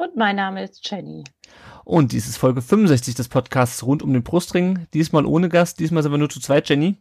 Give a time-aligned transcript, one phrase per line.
[0.00, 1.24] Und mein Name ist Jenny.
[1.84, 4.86] Und dies ist Folge 65 des Podcasts rund um den Brustring.
[4.94, 6.96] Diesmal ohne Gast, diesmal sind wir nur zu zweit, Jenny.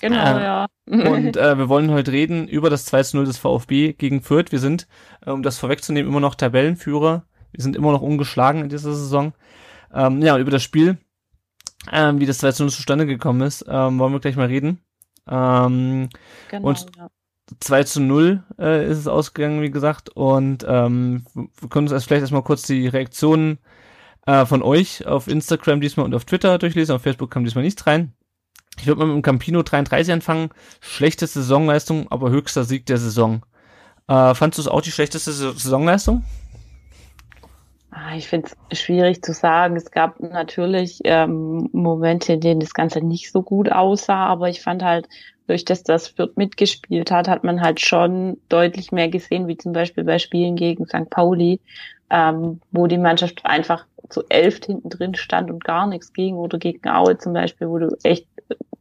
[0.00, 0.66] Genau, Äh, ja.
[0.86, 4.52] Und äh, wir wollen heute reden über das 2-0 des VfB gegen Fürth.
[4.52, 4.86] Wir sind,
[5.26, 7.24] äh, um das vorwegzunehmen, immer noch Tabellenführer.
[7.50, 9.32] Wir sind immer noch ungeschlagen in dieser Saison.
[9.92, 10.96] Ähm, ja, über das Spiel,
[11.90, 14.78] ähm, wie das 2-0 zustande gekommen ist, ähm, wollen wir gleich mal reden.
[15.28, 16.08] Ähm,
[16.50, 17.08] genau, und- ja.
[17.60, 20.10] 2 zu 0 äh, ist es ausgegangen, wie gesagt.
[20.10, 23.58] Und ähm, wir können uns erst vielleicht erstmal kurz die Reaktionen
[24.26, 26.94] äh, von euch auf Instagram diesmal und auf Twitter durchlesen.
[26.94, 28.12] Auf Facebook kam diesmal nichts rein.
[28.78, 30.50] Ich würde mal mit dem Campino 33 anfangen.
[30.80, 33.42] Schlechteste Saisonleistung, aber höchster Sieg der Saison.
[34.06, 36.24] Äh, fandst du es auch die schlechteste Sa- Saisonleistung?
[37.90, 39.74] Ah, ich finde es schwierig zu sagen.
[39.76, 44.60] Es gab natürlich ähm, Momente, in denen das Ganze nicht so gut aussah, aber ich
[44.60, 45.08] fand halt,
[45.48, 49.72] durch das das Fürth mitgespielt hat, hat man halt schon deutlich mehr gesehen, wie zum
[49.72, 51.10] Beispiel bei Spielen gegen St.
[51.10, 51.60] Pauli,
[52.10, 56.58] ähm, wo die Mannschaft einfach zu elf hinten drin stand und gar nichts ging oder
[56.58, 58.26] gegen Aue zum Beispiel, wo du echt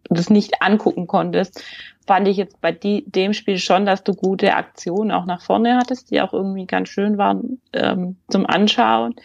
[0.10, 1.64] das nicht angucken konntest,
[2.06, 5.78] fand ich jetzt bei die, dem Spiel schon, dass du gute Aktionen auch nach vorne
[5.78, 9.16] hattest, die auch irgendwie ganz schön waren ähm, zum Anschauen.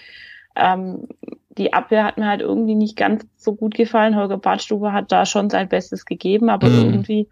[0.57, 1.09] Ähm,
[1.59, 4.17] die Abwehr hat mir halt irgendwie nicht ganz so gut gefallen.
[4.17, 6.75] Holger Badstuber hat da schon sein Bestes gegeben, aber Mhm.
[6.75, 7.29] irgendwie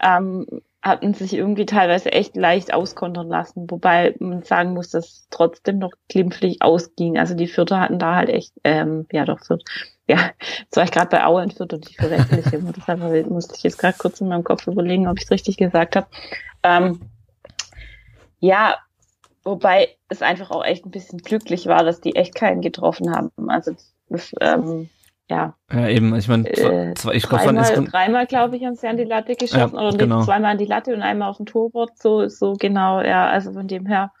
[0.00, 0.46] ähm,
[0.82, 5.92] hatten sich irgendwie teilweise echt leicht auskontern lassen, wobei man sagen muss, dass trotzdem noch
[6.08, 7.18] glimpflich ausging.
[7.18, 9.64] Also die Vierter hatten da halt echt, ähm, ja doch, Viert,
[10.08, 10.30] ja,
[10.60, 12.72] jetzt war ich gerade bei Aue und Fürth und ich verwechsel immer.
[12.72, 15.96] Deshalb musste ich jetzt gerade kurz in meinem Kopf überlegen, ob ich es richtig gesagt
[15.96, 16.06] habe.
[16.62, 17.00] Ähm,
[18.38, 18.76] ja,
[19.46, 23.30] wobei es einfach auch echt ein bisschen glücklich war, dass die echt keinen getroffen haben.
[23.48, 23.72] Also
[24.08, 24.90] das, ähm,
[25.28, 26.14] ja, Ja, eben.
[26.14, 29.04] Ich meine, äh, zwei, ich glaube, dreimal, insgesamt dreimal glaube ich, haben sie an die
[29.04, 30.22] Latte geschossen Ja, oder genau.
[30.22, 31.98] zweimal an die Latte und einmal auf dem Torwart.
[31.98, 34.12] So, so genau, ja, also von dem her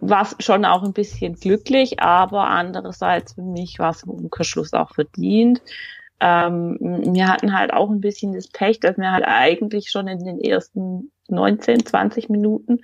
[0.00, 4.72] war es schon auch ein bisschen glücklich, aber andererseits für mich war es im Umkehrschluss
[4.72, 5.60] auch verdient.
[6.20, 10.24] Ähm, wir hatten halt auch ein bisschen das Pech, dass wir halt eigentlich schon in
[10.24, 12.80] den ersten 19, 20 Minuten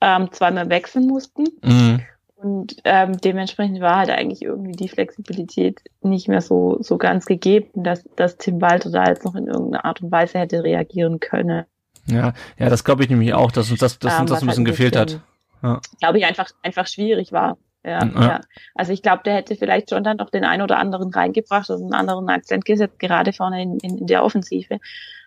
[0.00, 1.44] ähm, zweimal wechseln mussten.
[1.62, 2.00] Mhm.
[2.36, 7.82] Und ähm, dementsprechend war halt eigentlich irgendwie die Flexibilität nicht mehr so, so ganz gegeben,
[7.82, 11.64] dass, dass Tim Walter da jetzt noch in irgendeiner Art und Weise hätte reagieren können.
[12.06, 14.56] Ja, ja, das glaube ich nämlich auch, dass uns das, dass Ähm, uns das was
[14.56, 15.20] ein bisschen halt gefehlt hat.
[15.62, 15.80] Ja.
[15.98, 17.58] Glaube ich einfach, einfach schwierig war.
[17.84, 18.20] Ja, Ja.
[18.22, 18.40] ja.
[18.74, 21.82] Also ich glaube, der hätte vielleicht schon dann noch den einen oder anderen reingebracht und
[21.82, 24.78] einen anderen Akzent gesetzt, gerade vorne in, in, in der Offensive.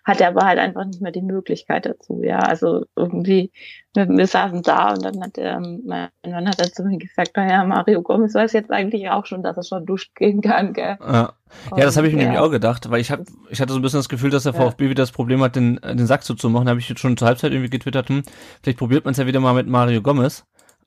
[0.04, 2.22] Hatte aber halt einfach nicht mehr die Möglichkeit dazu.
[2.24, 3.52] Ja, also irgendwie,
[3.94, 7.36] wir, wir saßen da und dann hat ähm, mein Mann hat dann zu mir gesagt,
[7.36, 10.98] naja, Mario Gomez weiß jetzt eigentlich auch schon, dass er schon duschen gehen kann, gell?
[11.00, 11.34] Ja.
[11.76, 12.44] Ja, das habe ich mir Und, nämlich ja.
[12.46, 13.20] auch gedacht, weil ich hab,
[13.50, 14.60] ich hatte so ein bisschen das Gefühl, dass der Ja.
[14.60, 16.66] VfB wieder das Problem hat, den, den Sack zuzumachen.
[16.66, 18.22] Da habe ich jetzt schon zur Halbzeit irgendwie getwittert, hm,
[18.62, 20.44] vielleicht probiert man es ja wieder mal mit Mario Gomez.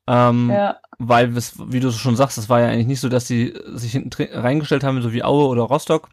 [0.07, 3.25] Ähm, Ja, Weil, es, wie du schon sagst, es war ja eigentlich nicht so, dass
[3.25, 6.09] die sich hinten reingestellt haben, so wie Aue oder Rostock.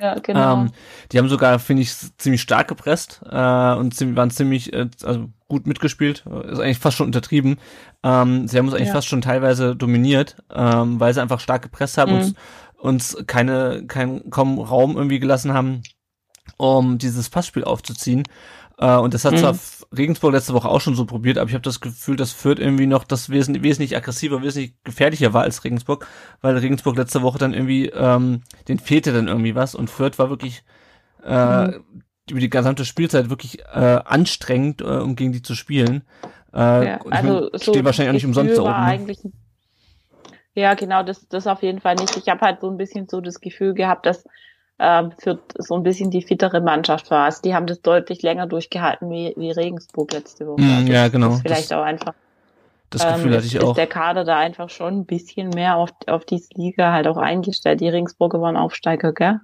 [0.00, 0.62] ja, genau.
[0.64, 0.70] Ähm,
[1.12, 5.28] die haben sogar, finde ich, ziemlich stark gepresst äh, und ziemlich, waren ziemlich äh, also
[5.48, 6.24] gut mitgespielt.
[6.44, 7.58] Ist eigentlich fast schon untertrieben.
[8.02, 8.94] Ähm, sie haben uns eigentlich Ja.
[8.94, 12.18] fast schon teilweise dominiert, ähm, weil sie einfach stark gepresst haben Mhm.
[12.18, 12.36] und
[12.78, 15.82] uns keine, keinen kaum Raum irgendwie gelassen haben,
[16.56, 18.24] um dieses Passspiel aufzuziehen.
[18.78, 19.38] Äh, und das hat Mhm.
[19.38, 19.58] zwar
[19.96, 22.86] Regensburg letzte Woche auch schon so probiert, aber ich habe das Gefühl, dass Fürth irgendwie
[22.86, 26.06] noch das wesentlich, wesentlich aggressiver, wesentlich gefährlicher war als Regensburg,
[26.40, 30.30] weil Regensburg letzte Woche dann irgendwie, ähm, den fehlte dann irgendwie was und Fürth war
[30.30, 30.64] wirklich
[31.24, 31.74] äh,
[32.30, 36.02] über die gesamte Spielzeit wirklich äh, anstrengend, äh, um gegen die zu spielen.
[36.52, 38.84] Äh, Ja, ich also mein, so steht wahrscheinlich auch nicht umsonst da oben.
[38.84, 39.06] Ne?
[40.54, 42.16] Ja, genau, das, das auf jeden Fall nicht.
[42.16, 44.24] Ich habe halt so ein bisschen so das Gefühl gehabt, dass
[44.78, 47.24] ähm, für so ein bisschen die fittere Mannschaft war.
[47.26, 50.60] Also die haben das deutlich länger durchgehalten wie, wie Regensburg letzte Woche.
[50.62, 51.34] Mm, Also ja, das genau.
[51.34, 52.14] Ist vielleicht Das- auch einfach.
[52.90, 53.70] Das Gefühl ähm, hatte ich ist, auch.
[53.70, 57.16] Ist der Kader da einfach schon ein bisschen mehr auf, auf diese Liga halt auch
[57.16, 57.80] eingestellt.
[57.80, 59.40] Die Regensburger waren Aufsteiger, gell?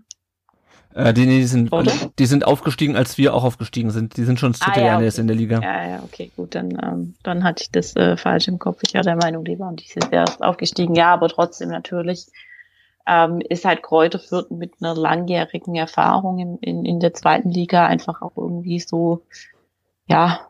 [0.95, 1.93] Äh, die, die, sind, Oder?
[2.19, 4.17] die sind aufgestiegen, als wir auch aufgestiegen sind.
[4.17, 5.05] Die sind schon das Ah, dritte ja, Jahr okay.
[5.05, 5.61] jetzt in der Liga.
[5.63, 8.81] Ja, ja, okay, gut, dann, ähm, dann hatte ich das äh, falsch im Kopf.
[8.87, 10.95] Ich war der Meinung, die waren dieses Jahr erst aufgestiegen.
[10.95, 12.27] Ja, aber trotzdem natürlich
[13.11, 17.85] ähm, ist halt Kräuter Fürth mit einer langjährigen Erfahrung in, in, in der zweiten Liga
[17.87, 19.25] einfach auch irgendwie so,
[20.07, 20.47] ja,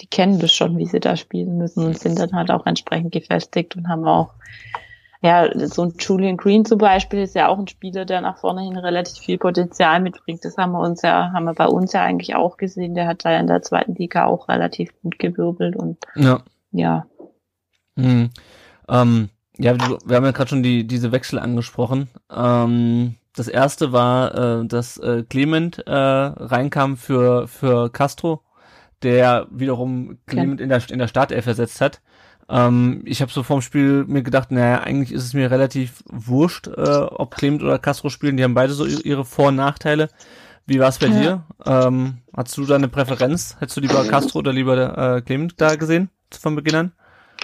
[0.00, 3.12] die kennen das schon, wie sie da spielen müssen und sind dann halt auch entsprechend
[3.12, 4.34] gefestigt und haben auch
[5.22, 8.62] ja, so ein Julian Green zum Beispiel ist ja auch ein Spieler, der nach vorne
[8.62, 10.44] hin relativ viel Potenzial mitbringt.
[10.44, 12.94] Das haben wir uns ja, haben wir bei uns ja eigentlich auch gesehen.
[12.94, 16.42] Der hat da in der zweiten Liga auch relativ gut gewirbelt und Ja.
[16.70, 17.06] ja.
[17.96, 18.30] Mhm.
[18.88, 19.28] Ähm,
[19.60, 22.08] ja, wir haben ja gerade schon die, diese Wechsel angesprochen.
[22.34, 28.42] Ähm, das erste war, äh, dass äh, Clement äh, reinkam für, für Castro,
[29.02, 32.00] der wiederum Clement in der, in der Startelf ersetzt hat.
[32.48, 36.66] Ähm, ich habe so vorm Spiel mir gedacht, naja, eigentlich ist es mir relativ wurscht,
[36.66, 38.36] äh, ob Clement oder Castro spielen.
[38.36, 40.08] Die haben beide so ihre ihre Vor- und Nachteile.
[40.66, 41.20] Wie war es bei Ja.
[41.20, 41.44] dir?
[41.64, 43.56] Ähm, hast du da eine Präferenz?
[43.60, 46.92] Hättest du lieber Castro oder lieber äh, Clement da gesehen von Beginn an?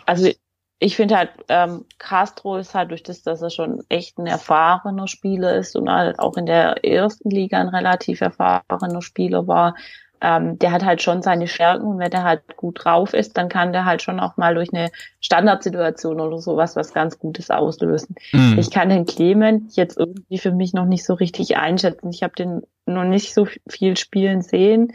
[0.06, 0.30] Also
[0.78, 5.08] ich finde halt, ähm, Castro ist halt durch das, dass er schon echt ein erfahrener
[5.08, 9.75] Spieler ist und halt auch in der ersten Liga ein relativ erfahrener Spieler war,
[10.20, 13.49] ähm, der hat halt schon seine Stärken und wenn der halt gut drauf ist, dann
[13.49, 14.90] kann der halt schon auch mal durch eine
[15.20, 18.17] Standardsituation oder sowas was ganz Gutes auslösen.
[18.32, 18.58] Mhm.
[18.58, 22.11] Ich kann den Clement jetzt irgendwie für mich noch nicht so richtig einschätzen.
[22.11, 24.94] Ich habe den noch nicht so viel spielen sehen.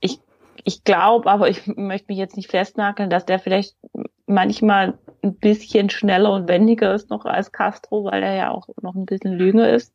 [0.00, 0.18] Ich,
[0.64, 3.76] ich glaube, aber ich möchte mich jetzt nicht festnageln, dass der vielleicht
[4.26, 8.94] manchmal ein bisschen schneller und wendiger ist noch als Castro, weil er ja auch noch
[8.94, 9.92] ein bisschen jünger ist.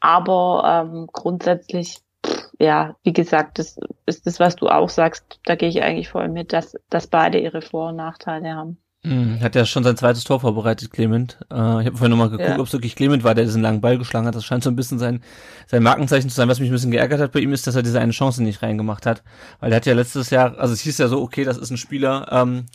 [0.00, 5.40] Aber ähm, grundsätzlich, pff, ja, wie gesagt, das ist das, was du auch sagst.
[5.44, 8.78] Da gehe ich eigentlich voll mit, dass, dass beide ihre Vor- und Nachteile haben.
[9.02, 11.38] Mhm, Hat ja schon sein zweites Tor vorbereitet, Clement.
[11.50, 12.58] Äh, ich habe vorhin nochmal geguckt, Ja.
[12.58, 14.34] ob es wirklich Clement war, der diesen langen Ball geschlagen hat.
[14.34, 15.22] Das scheint so ein bisschen sein,
[15.68, 16.48] sein Markenzeichen zu sein.
[16.48, 18.62] Was mich ein bisschen geärgert hat bei ihm ist, dass er diese eine Chance nicht
[18.62, 19.22] reingemacht hat.
[19.60, 21.76] Weil er hat ja letztes Jahr, also es hieß ja so, okay, das ist ein
[21.76, 22.66] Spieler, ähm,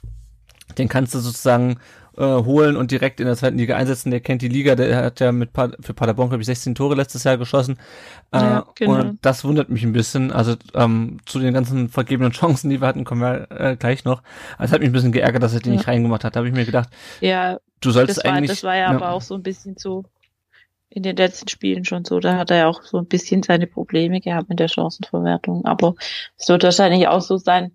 [0.77, 1.77] den kannst du sozusagen
[2.17, 4.11] äh, holen und direkt in der zweiten Liga einsetzen.
[4.11, 6.95] Der kennt die Liga, der hat ja mit Pa- für Paderborn, glaube ich, 16 Tore
[6.95, 7.77] letztes Jahr geschossen.
[8.31, 8.93] Äh, Ja, genau.
[8.99, 10.31] Und das wundert mich ein bisschen.
[10.31, 14.23] Also ähm, zu den ganzen vergebenen Chancen, die wir hatten, kommen wir äh, gleich noch.
[14.57, 15.75] Also es hat mich ein bisschen geärgert, dass er die Ja.
[15.75, 16.35] nicht reingemacht hat.
[16.35, 16.89] Da habe ich mir gedacht,
[17.21, 18.51] Ja, du sollst das war, eigentlich.
[18.51, 20.03] das war ja, aber auch so ein bisschen so
[20.89, 22.19] in den letzten Spielen schon so.
[22.19, 25.63] Da hat er ja auch so ein bisschen seine Probleme gehabt mit der Chancenverwertung.
[25.63, 25.95] Aber
[26.37, 27.71] es wird wahrscheinlich auch so sein,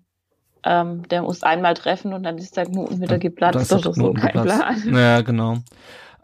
[0.63, 4.13] ähm, der muss einmal treffen und dann ist der Knoten wieder geplatzt oder so.
[4.13, 4.59] Kein geplatzt.
[4.83, 4.95] Plan.
[4.95, 5.57] Ja, genau.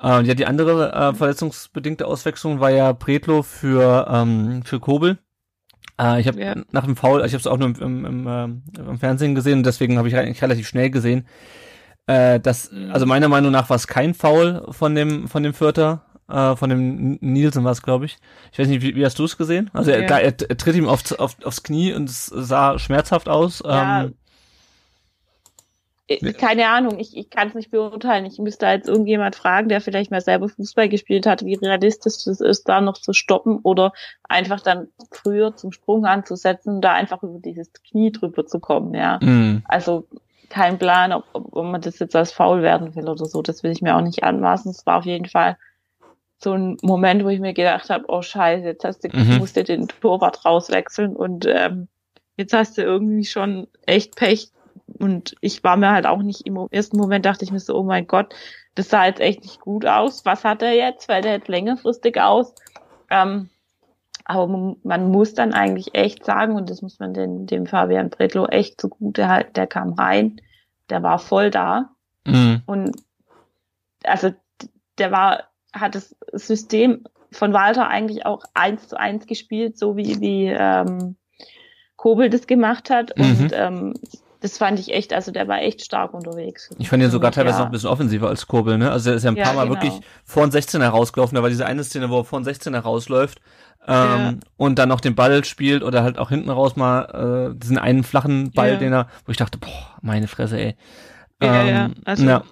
[0.01, 5.17] Äh, ja, die andere äh, verletzungsbedingte Auswechslung war ja Pretlo für ähm, für Kobel.
[5.99, 6.55] Äh, ich habe Ja.
[6.71, 9.59] nach dem Foul, ich habe es auch nur im, im, im, ähm, im Fernsehen gesehen
[9.59, 11.25] und deswegen habe ich eigentlich relativ schnell gesehen,
[12.07, 16.01] äh, dass also meiner Meinung nach war es kein Foul von dem von dem Vierter.
[16.29, 18.17] Äh, von dem Nielsen war es, glaube ich.
[18.53, 19.69] Ich weiß nicht, wie, wie hast du es gesehen?
[19.73, 20.05] Also er, Ja.
[20.07, 23.61] klar, er, er tritt ihm aufs, auf, aufs Knie und es sah schmerzhaft aus.
[23.63, 24.11] Ja, Ähm, Äh,
[26.37, 28.25] Keine Ahnung, ich, ich kann es nicht beurteilen.
[28.25, 32.39] Ich müsste jetzt irgendjemand fragen, der vielleicht mal selber Fußball gespielt hat, wie realistisch es
[32.41, 33.93] ist, da noch zu stoppen oder
[34.27, 38.93] einfach dann früher zum Sprung anzusetzen und da einfach über dieses Knie drüber zu kommen,
[38.93, 39.19] ja.
[39.21, 39.61] mh.
[39.65, 40.07] Also
[40.49, 43.41] kein Plan, ob, ob, ob man das jetzt als faul werden will oder so.
[43.41, 44.69] Das will ich mir auch nicht anmaßen.
[44.71, 45.57] Es war auf jeden Fall
[46.37, 49.37] so ein Moment, wo ich mir gedacht habe, oh scheiße, jetzt hast du, Mhm.
[49.37, 51.87] musst du den Torwart rauswechseln und ähm,
[52.37, 54.49] jetzt hast du irgendwie schon echt Pech.
[54.99, 57.83] Und ich war mir halt auch nicht im ersten Moment dachte ich mir so, oh
[57.83, 58.33] mein Gott,
[58.75, 60.25] das sah jetzt echt nicht gut aus.
[60.25, 61.05] Was hat er jetzt?
[61.05, 62.53] Fällt er jetzt längerfristig aus?
[63.09, 63.49] Ähm,
[64.25, 68.45] aber man, muss dann eigentlich echt sagen, und das muss man den, dem Fabian Bredlow
[68.45, 70.41] echt zugute halten, der kam rein,
[70.89, 71.89] der war voll da.
[72.25, 72.61] Mh.
[72.65, 72.95] Und
[74.03, 74.33] also
[74.97, 80.21] der war, hat das System von Walter eigentlich auch eins zu eins gespielt, so wie,
[80.21, 81.15] wie ähm,
[81.95, 83.17] Kobel das gemacht hat.
[83.17, 83.23] Mhm.
[83.23, 83.93] Und ähm,
[84.43, 86.69] das fand ich echt, also der war echt stark unterwegs.
[86.77, 87.59] Ich fand ihn sogar Und teilweise ja.
[87.61, 88.91] noch ein bisschen offensiver als Kurbel, ne?
[88.91, 89.75] Also er ist ja ein Ja, paar Mal genau.
[89.81, 91.35] wirklich vor den 16 herausgelaufen.
[91.35, 93.39] Da war diese eine Szene, wo er vor den 16 herausläuft
[93.87, 94.33] ähm, Ja.
[94.57, 98.03] und dann noch den Ball spielt oder halt auch hinten raus mal äh, diesen einen
[98.03, 100.75] flachen Ball, den er, wo ich dachte, boah, meine Fresse, ey.
[101.41, 102.43] Ja, ja, also- ja,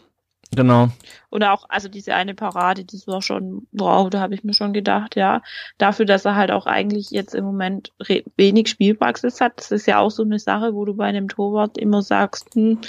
[0.55, 0.89] genau.
[1.29, 4.73] Und auch, also diese eine Parade, das war schon, wow, da habe ich mir schon
[4.73, 5.41] gedacht, ja,
[5.77, 7.91] dafür, dass er halt auch eigentlich jetzt im Moment
[8.37, 11.77] wenig Spielpraxis hat, das ist ja auch so eine Sache, wo du bei einem Torwart
[11.77, 12.79] immer sagst, hm,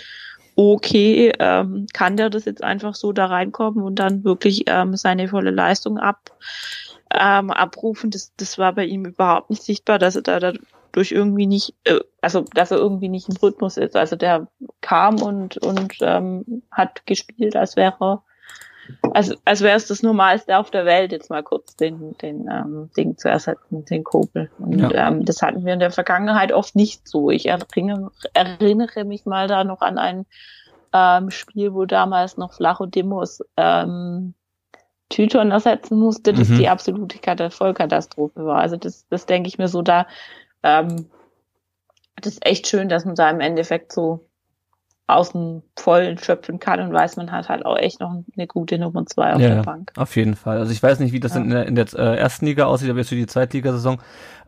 [0.56, 5.28] okay, ähm, kann der das jetzt einfach so da reinkommen und dann wirklich ähm, seine
[5.28, 6.36] volle Leistung ab,
[7.10, 10.52] ähm, abrufen, das, das war bei ihm überhaupt nicht sichtbar, dass er da
[10.92, 13.96] dadurch irgendwie nicht, äh, also dass er irgendwie nicht im Rhythmus ist.
[13.96, 14.46] Also der
[14.80, 18.22] kam und und ähm, hat gespielt, als wäre er,
[19.14, 22.90] als, als wäre es das Normalste auf der Welt, jetzt mal kurz den, den ähm,
[22.96, 24.50] Ding zu ersetzen, den Kobel.
[24.58, 25.08] Und Ja.
[25.08, 27.30] ähm, das hatten wir in der Vergangenheit oft nicht so.
[27.30, 30.26] Ich erinnere, erinnere mich mal da noch an ein
[30.92, 34.34] ähm, Spiel, wo damals noch Flacho Demos ähm,
[35.08, 36.56] Tyton ersetzen musste, das Mhm.
[36.56, 38.58] die absolute Kata- Vollkatastrophe war.
[38.58, 40.06] Also das, das denke ich mir so, da
[40.62, 41.06] ähm,
[42.16, 44.28] das ist echt schön, dass man da im Endeffekt so
[45.08, 48.78] aus dem Vollen schöpfen kann und weiß, man hat halt auch echt noch eine gute
[48.78, 49.92] Nummer zwei auf ja, der Bank.
[49.96, 50.58] Auf jeden Fall.
[50.58, 51.40] Also ich weiß nicht, wie das Ja.
[51.40, 54.00] in der, in der äh, ersten Liga aussieht, aber jetzt für die Zweitligasaison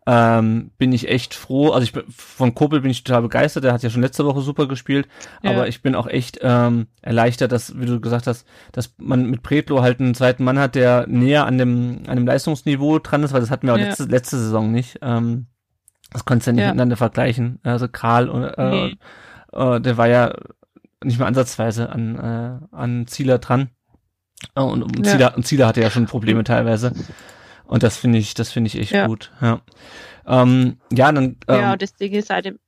[0.06, 1.70] ähm, bin ich echt froh.
[1.70, 3.64] Also ich bin, von Kopel bin ich total begeistert.
[3.64, 5.08] Der hat ja schon letzte Woche super gespielt.
[5.42, 5.50] Ja.
[5.50, 9.42] Aber ich bin auch echt ähm, erleichtert, dass, wie du gesagt hast, dass man mit
[9.42, 13.32] Pretlo halt einen zweiten Mann hat, der näher an dem, an dem Leistungsniveau dran ist,
[13.32, 13.86] weil das hatten wir auch Ja.
[13.86, 14.98] letzte, letzte Saison nicht.
[15.02, 15.46] Ähm,
[16.14, 16.68] das konntest du ja nicht Ja.
[16.68, 17.58] miteinander vergleichen.
[17.62, 18.96] Also Kral und äh, Nee.
[19.52, 20.32] äh, der war ja
[21.02, 22.16] nicht mal ansatzweise an,
[22.72, 23.68] äh, an Zieler dran.
[24.54, 25.12] Äh, Und, und, Ja.
[25.12, 26.92] Zieler, und Zieler hatte ja schon Probleme teilweise.
[27.66, 29.06] Und das finde ich, das finde ich echt Ja.
[29.06, 29.32] gut.
[29.40, 29.60] Ja,
[30.26, 31.36] ähm, ja dann.
[31.48, 32.58] Ähm, ja, das Ding ist halt, im-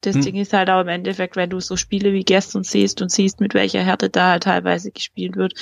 [0.00, 0.22] das Hm.
[0.22, 3.40] Ding ist halt auch im Endeffekt, wenn du so Spiele wie gestern siehst und siehst,
[3.40, 5.54] mit welcher Härte da halt teilweise gespielt wird,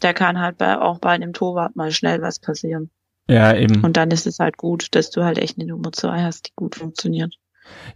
[0.00, 2.90] da kann halt bei, auch bei einem Torwart mal schnell was passieren.
[3.32, 3.82] Ja, eben.
[3.84, 6.52] Und dann ist es halt gut, dass du halt echt eine Nummer zwei hast, die
[6.56, 7.34] gut funktioniert.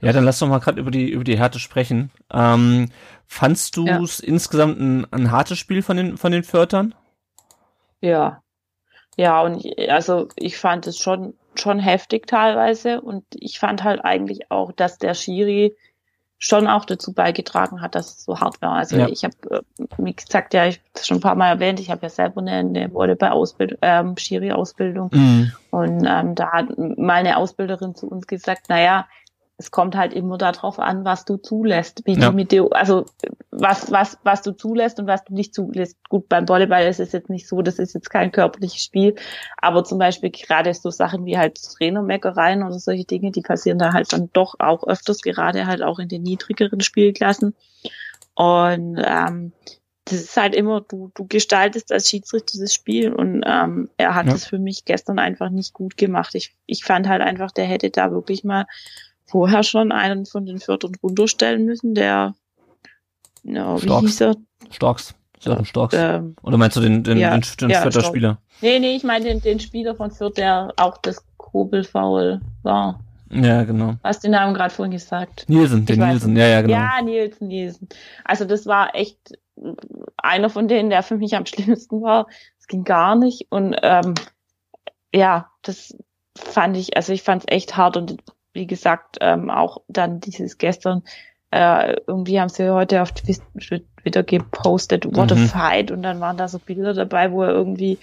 [0.00, 2.10] Ja, dann lass doch mal gerade über die über die Härte sprechen.
[2.32, 2.90] Ähm,
[3.26, 4.00] fandst du Ja.
[4.00, 6.94] es insgesamt ein, ein hartes Spiel von den von den Förtern?
[8.00, 8.42] Ja.
[9.16, 14.04] Ja, und ich, also ich fand es schon, schon heftig teilweise und ich fand halt
[14.04, 15.74] eigentlich auch, dass der Schiri
[16.38, 18.72] schon auch dazu beigetragen hat, dass es so hart war.
[18.72, 19.08] Also Ja.
[19.08, 19.60] ich habe, äh,
[19.98, 22.52] wie gesagt, ja, ich habe schon ein paar Mal erwähnt, ich habe ja selber eine,
[22.56, 25.52] eine Volleyball-Ausbildung, ähm, Schiri-Ausbildung Mhm.
[25.70, 29.06] und ähm, da hat meine Ausbilderin zu uns gesagt, naja,
[29.58, 32.28] es kommt halt immer darauf an, was du zulässt, wie Ja.
[32.28, 33.06] du mit dir, also
[33.50, 35.96] was, was, was du zulässt und was du nicht zulässt.
[36.10, 39.14] Gut, beim Volleyball ist es jetzt nicht so, das ist jetzt kein körperliches Spiel,
[39.56, 43.94] aber zum Beispiel gerade so Sachen wie halt Trainermeckereien oder solche Dinge, die passieren da
[43.94, 47.54] halt dann doch auch öfters, gerade halt auch in den niedrigeren Spielklassen.
[48.34, 49.52] Und ähm,
[50.04, 54.26] das ist halt immer, du, du gestaltest als Schiedsrichter das Spiel und ähm, er hat
[54.26, 54.34] Ja.
[54.34, 56.34] es für mich gestern einfach nicht gut gemacht.
[56.34, 58.66] Ich, ich fand halt einfach, der hätte da wirklich mal
[59.26, 62.34] vorher schon einen von den Viertern runterstellen müssen, der,
[63.42, 64.06] ja, wie Storks.
[64.06, 64.36] hieß er?
[64.70, 65.14] Storks.
[65.40, 65.94] Jochen Storks.
[65.96, 68.08] Ähm, Oder meinst du den den, ja, den, den ja, Fürther Storks.
[68.08, 68.38] Spieler?
[68.60, 73.00] nee, nee, ich meine den, den Spieler von Fürth, der auch das Kobelfoul war.
[73.30, 73.96] Ja, genau.
[74.04, 75.44] Hast den Namen gerade vorhin gesagt?
[75.48, 76.36] Nielsen, den Nielsen.
[76.36, 76.74] Ja, ja, genau.
[76.74, 77.88] Ja, Nielsen, Nielsen.
[78.24, 79.18] Also das war echt
[80.16, 82.26] einer von denen, der für mich am schlimmsten war.
[82.58, 83.46] Es ging gar nicht.
[83.50, 84.14] Und ähm,
[85.12, 85.96] ja, das
[86.36, 88.22] fand ich, also ich fand es echt hart und
[88.56, 91.02] wie gesagt, ähm, auch dann dieses gestern,
[91.52, 95.42] äh, irgendwie haben sie heute auf Twitter gepostet, what Mhm.
[95.42, 97.98] a fight, und dann waren da so Bilder dabei, wo er irgendwie,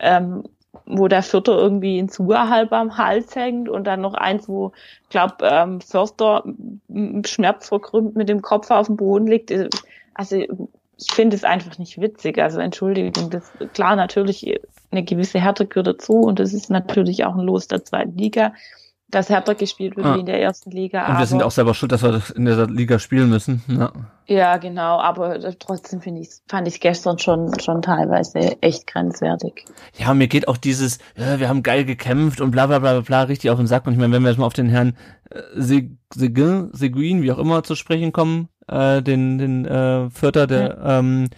[0.00, 0.42] ähm,
[0.86, 4.72] wo der Vierter irgendwie in Zuga halb am Hals hängt und dann noch eins, wo,
[5.10, 6.42] glaub, ähm, Förster
[7.24, 9.50] schmerzverkrümmt mit dem Kopf auf dem Boden liegt.
[9.50, 9.68] Äh,
[10.14, 12.38] Also ich finde es einfach nicht witzig.
[12.38, 14.58] Also Entschuldigung, das klar natürlich
[14.90, 18.52] eine gewisse Härte gehört dazu und das ist natürlich auch ein Los der zweiten Liga,
[19.10, 20.16] dass härter gespielt wird Ah.
[20.16, 21.06] wie in der ersten Liga.
[21.10, 23.62] Und wir sind auch selber schuld, dass wir das in der Liga spielen müssen.
[23.66, 23.90] Ja.
[24.26, 29.64] ja, genau, aber trotzdem finde ich, fand ich gestern schon, schon teilweise echt grenzwertig.
[29.96, 33.22] Ja, mir geht auch dieses, ja, wir haben geil gekämpft und bla bla bla bla,
[33.22, 33.86] richtig auf den Sack.
[33.86, 34.94] Und ich meine, wenn wir jetzt mal auf den Herrn
[35.30, 40.46] äh, Seg- Seguin, Seguin, wie auch immer, zu sprechen kommen, äh, den, den äh, Vierter,
[40.46, 41.28] der, ähm,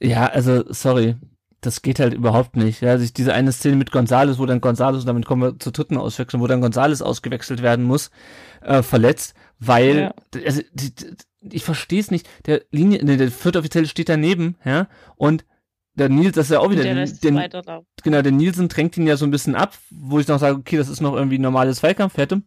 [0.00, 1.14] ja, also, sorry,
[1.60, 2.80] das geht halt überhaupt nicht.
[2.80, 5.72] Ja, sich diese eine Szene mit Gonzales, wo dann Gonzales, und damit kommen wir zur
[5.72, 8.10] dritten Auswechslung, wo dann Gonzales ausgewechselt werden muss,
[8.62, 10.14] äh, verletzt, weil, Ja.
[10.46, 14.56] also, die, die, ich verstehe es nicht, der Linie, nee, der vierte Offizielle steht daneben,
[14.64, 15.44] ja, und
[15.94, 17.42] der Nils, das ist ja auch wieder, der den,
[18.02, 20.76] genau, der Nielsen drängt ihn ja so ein bisschen ab, wo ich noch sage, okay,
[20.76, 22.42] das ist noch irgendwie normales Zweikampfwerte.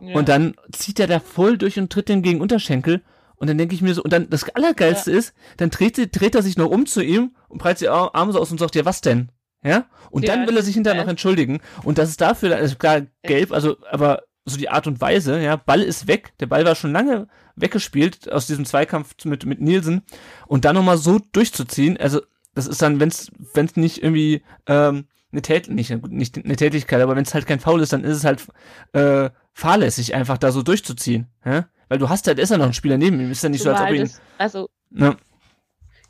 [0.00, 0.14] Ja.
[0.16, 3.02] Und dann zieht er da voll durch und tritt den gegen Unterschenkel.
[3.42, 6.42] Und dann denke ich mir so, und dann das Allergeilste ist, dann dreht, dreht er
[6.42, 8.84] sich noch um zu ihm und breit die Ar- Arme so aus und sagt, ja,
[8.84, 9.32] was denn?
[9.64, 9.86] Ja?
[10.12, 11.02] Und Ja, dann will er sich hinterher ja.
[11.02, 11.58] noch entschuldigen.
[11.82, 15.56] Und das ist dafür, also klar, gelb, also, aber so die Art und Weise, ja,
[15.56, 20.02] Ball ist weg, der Ball war schon lange weggespielt aus diesem Zweikampf mit, mit Nielsen.
[20.46, 22.20] Und dann nochmal so durchzuziehen, also,
[22.54, 27.16] das ist dann, wenn's, wenn's nicht irgendwie, ähm, eine Tät nicht, nicht eine Tätigkeit, aber
[27.16, 28.46] wenn es halt kein Foul ist, dann ist es halt
[28.92, 31.26] äh, fahrlässig, einfach da so durchzuziehen.
[31.44, 31.66] Ja?
[31.92, 33.68] Weil du hast halt, ist ja noch ein Spieler neben ihm, ist ja nicht so,
[33.68, 34.00] als ob Zumal ihn.
[34.04, 35.14] das, also Ne,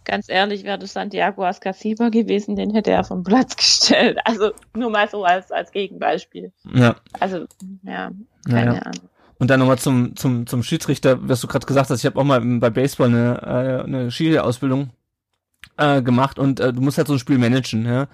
[0.04, 4.18] ganz ehrlich, wäre das Santiago Ascasiba gewesen, den hätte er vom Platz gestellt.
[4.24, 6.52] Also nur mal so als, als Gegenbeispiel.
[6.72, 7.46] ja, Also,
[7.82, 8.12] ja,
[8.48, 8.82] keine naja.
[8.82, 9.08] Ahnung.
[9.40, 12.24] Und dann nochmal zum, zum, zum Schiedsrichter, was du gerade gesagt hast, ich habe auch
[12.24, 14.90] mal bei Baseball eine, äh, eine Schiri-Ausbildung
[15.78, 18.06] äh, gemacht und äh, du musst halt so ein Spiel managen, ja.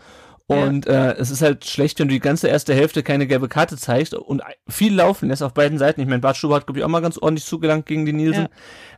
[0.48, 3.76] Und äh, es ist halt schlecht, wenn du die ganze erste Hälfte keine gelbe Karte
[3.76, 6.00] zeigst und viel laufen lässt auf beiden Seiten.
[6.00, 8.48] Ich meine, Bart Stuber hat, glaube ich, auch mal ganz ordentlich zugelangt gegen die Nielsen.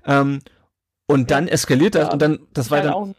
[0.07, 0.41] Ähm,
[1.07, 3.15] und dann eskaliert das Ja, und dann, das war dann.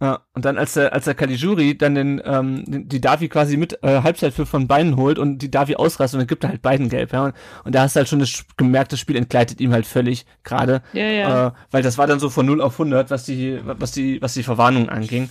[0.00, 3.84] Ja, und dann als der, als der Caligiuri dann den, ähm, die Davi quasi mit
[3.84, 6.88] äh, Halbzeitpfiff von beiden holt und die Davi ausrastet und dann gibt er halt beiden
[6.88, 7.26] gelb, ja.
[7.26, 10.26] Und, und da hast du halt schon das gemerkt, das Spiel entgleitet ihm halt völlig
[10.42, 10.82] gerade.
[10.92, 11.46] Ja, ja.
[11.46, 14.34] Äh, weil das war dann so von 0 auf 100, was die, was die, was
[14.34, 15.28] die Verwarnung anging.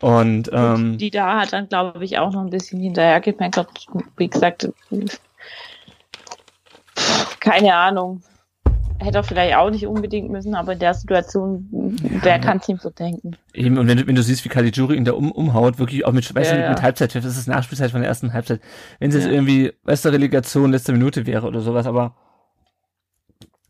[0.00, 3.86] Und, ähm, die da hat dann, glaube ich, auch noch ein bisschen hinterher gemeckert.
[4.16, 4.70] Wie gesagt,
[7.40, 8.22] keine Ahnung
[9.00, 11.68] hätte er vielleicht auch nicht unbedingt müssen, aber in der Situation,
[12.22, 13.36] wer kann es ihm so denken?
[13.54, 16.12] Eben, und wenn du, wenn du siehst, wie Caligiuri ihn da um, umhaut, wirklich auch
[16.12, 18.60] mit, weißt ja, du, mit, mit Halbzeitpfiff, das ist Nachspielzeit von der ersten Halbzeit.
[18.98, 19.22] Wenn es ja.
[19.22, 22.14] jetzt irgendwie beste Relegation, letzte Minute wäre oder sowas, aber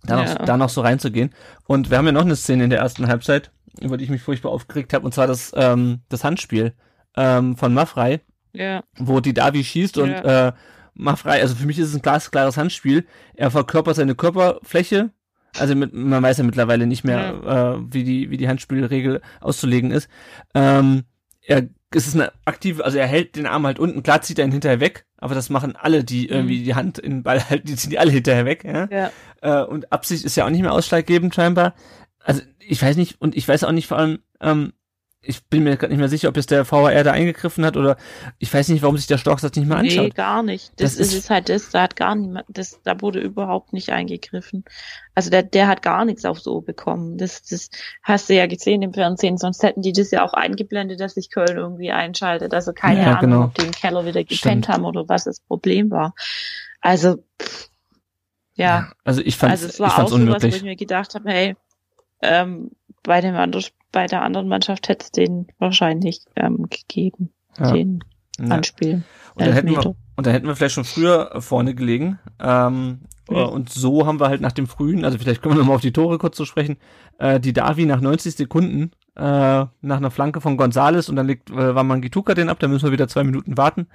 [0.03, 0.35] da, ja.
[0.35, 1.31] noch, da noch so reinzugehen.
[1.67, 4.23] Und wir haben ja noch eine Szene in der ersten Halbzeit, über die ich mich
[4.23, 6.75] furchtbar aufgeregt habe, und zwar das, ähm, das Handspiel
[7.17, 8.21] ähm, von Maffrey,
[8.53, 8.83] ja.
[8.99, 10.53] wo die Davi schießt und äh,
[10.95, 13.07] Maffrey, also für mich ist es ein glasklares Handspiel.
[13.35, 15.11] Er verkörpert seine Körperfläche,
[15.59, 17.75] also mit, man weiß ja mittlerweile nicht mehr, ja.
[17.75, 20.09] äh, wie die wie die Handspielregel auszulegen ist.
[20.55, 21.05] Ähm,
[21.43, 24.45] er es ist eine aktive, also er hält den Arm halt unten, klar zieht er
[24.45, 26.35] ihn hinterher weg, aber das machen alle, die mhm.
[26.35, 28.89] irgendwie die Hand in den Ball halten, die ziehen die alle hinterher weg, ja.
[28.91, 29.11] ja.
[29.43, 31.75] Äh, und Absicht ist ja auch nicht mehr ausschlaggebend scheinbar.
[32.23, 34.73] Also ich weiß nicht, und ich weiß auch nicht vor allem, ähm,
[35.23, 37.99] ich bin mir gerade nicht mehr sicher, ob jetzt der VAR da eingegriffen hat oder
[38.39, 40.05] ich weiß nicht, warum sich der Storch das nicht mal anschaut.
[40.05, 40.73] Nee, gar nicht.
[40.77, 43.91] Das, das ist, ist halt das, da hat gar niemand, das, da wurde überhaupt nicht
[43.91, 44.65] eingegriffen.
[45.15, 47.19] Also der, der hat gar nichts auf so bekommen.
[47.19, 47.69] Das, das
[48.03, 51.31] hast du ja gesehen im Fernsehen, sonst hätten die das ja auch eingeblendet, dass sich
[51.31, 52.55] Köln irgendwie einschaltet.
[52.55, 53.45] Also keine ja, Ahnung, genau.
[53.45, 56.15] ob die im Keller wieder gepennt haben oder was das Problem war.
[56.81, 57.69] Also, pff,
[58.55, 58.91] ja.
[59.05, 60.41] Also ich fand also es war auch unmöglich.
[60.41, 61.57] So was, wo ich mir gedacht habe, hey,
[62.23, 62.71] ähm,
[63.03, 67.73] bei dem anderen bei der anderen Mannschaft hätte es den wahrscheinlich ähm, gegeben, ja.
[67.73, 68.05] den
[68.39, 68.47] ja.
[68.47, 69.03] Anspiel.
[69.35, 72.19] Und da, hätten wir, und da hätten wir vielleicht schon früher vorne gelegen.
[72.39, 73.37] Ähm, mhm.
[73.37, 75.93] Und so haben wir halt nach dem frühen, also vielleicht können wir nochmal auf die
[75.93, 76.77] Tore kurz zu sprechen,
[77.19, 81.51] äh, die Davi nach 90 Sekunden äh, nach einer Flanke von Gonzales und dann legt
[81.51, 83.89] äh, Wamangituka den ab, da müssen wir wieder zwei Minuten warten,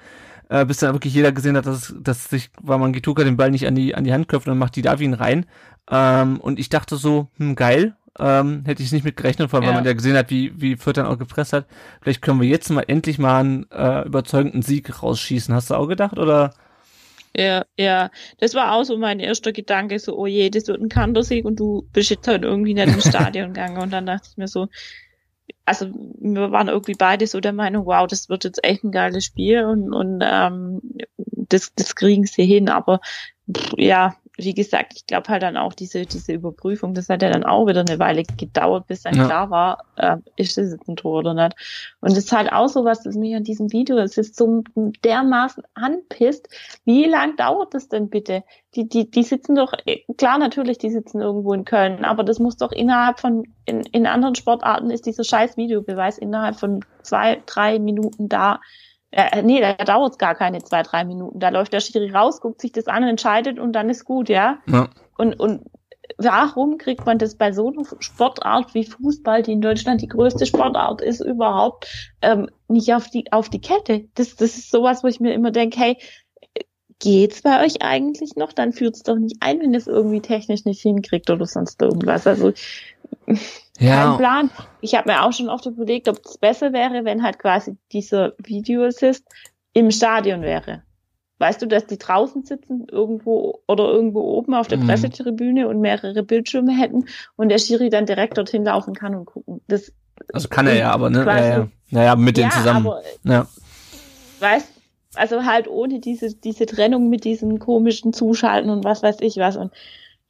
[0.50, 3.76] äh, bis dann wirklich jeder gesehen hat, dass, dass sich Wamangituka den Ball nicht an
[3.76, 5.46] die, an die Hand köpft und dann macht die Davi ihn rein.
[5.90, 9.64] Ähm, und ich dachte so, hm, geil, ähm, hätte ich nicht mit gerechnet, vor allem,
[9.64, 9.70] ja.
[9.70, 11.66] weil man ja gesehen hat, wie, wie Fürth dann auch gepresst hat.
[12.02, 15.54] Vielleicht können wir jetzt mal endlich mal einen äh, überzeugenden Sieg rausschießen.
[15.54, 16.54] Hast du auch gedacht, oder?
[17.38, 20.88] Ja, ja, das war auch so mein erster Gedanke, so, oh je, das wird ein
[20.88, 24.38] Kantersieg und du bist jetzt halt irgendwie nicht im Stadion gegangen und dann dachte ich
[24.38, 24.70] mir so,
[25.66, 25.88] also
[26.20, 29.66] wir waren irgendwie beide so der Meinung, wow, das wird jetzt echt ein geiles Spiel
[29.66, 30.80] und, und ähm,
[31.18, 33.02] das, das kriegen sie hin, aber
[33.76, 37.46] ja, wie gesagt, ich glaube halt dann auch diese, diese Überprüfung, das hat ja dann
[37.46, 39.26] auch wieder eine Weile gedauert, bis dann ja.
[39.26, 41.56] klar war, äh, ist das jetzt ein Tor oder nicht.
[42.02, 44.64] Und es ist halt auch so was, das mich an diesem Video, es ist so
[45.04, 46.50] dermaßen anpisst.
[46.84, 48.44] Wie lang dauert das denn bitte?
[48.76, 49.74] Die, die, die sitzen doch,
[50.18, 54.06] klar natürlich, die sitzen irgendwo in Köln, aber das muss doch innerhalb von, in, in
[54.06, 58.60] anderen Sportarten ist dieser scheiß Videobeweis innerhalb von zwei, drei Minuten da
[59.16, 61.40] äh, nee, da dauert es gar keine zwei, drei Minuten.
[61.40, 64.60] Da läuft der Schiri raus, guckt sich das an, entscheidet und dann ist gut, ja.
[64.68, 64.90] ja.
[65.18, 65.62] Und, und
[66.18, 70.46] warum kriegt man das bei so einer Sportart wie Fußball, die in Deutschland die größte
[70.46, 71.88] Sportart ist überhaupt,
[72.22, 74.10] ähm, nicht auf die, auf die Kette?
[74.16, 75.98] Das, das ist sowas, wo ich mir immer denke, hey,
[77.00, 78.52] geht's bei euch eigentlich noch?
[78.52, 82.28] Dann führt's doch nicht ein, wenn es irgendwie technisch nicht hinkriegt oder sonst irgendwas.
[82.28, 82.52] Also
[83.80, 84.10] ja.
[84.10, 84.52] Kein Plan.
[84.82, 88.34] Ich habe mir auch schon oft überlegt, ob es besser wäre, wenn halt quasi dieser
[88.38, 89.26] Videoassist
[89.74, 90.84] im Stadion wäre.
[91.38, 94.88] Weißt du, dass die draußen sitzen, irgendwo oder irgendwo oben auf der mhm.
[94.88, 99.60] Pressetribüne und mehrere Bildschirme hätten und der Schiri dann direkt dorthin laufen kann und gucken.
[99.68, 99.92] Das
[100.34, 101.24] also kann er ja, aber ne?
[101.24, 101.68] Quasi, ja, ja.
[101.90, 102.88] Naja, mit denen ja, zusammen.
[102.88, 103.48] Aber, ja.
[104.40, 104.70] Weißt
[105.16, 109.58] also halt ohne diese, diese Trennung mit diesen komischen Zuschalten und was weiß ich was.
[109.58, 109.72] Und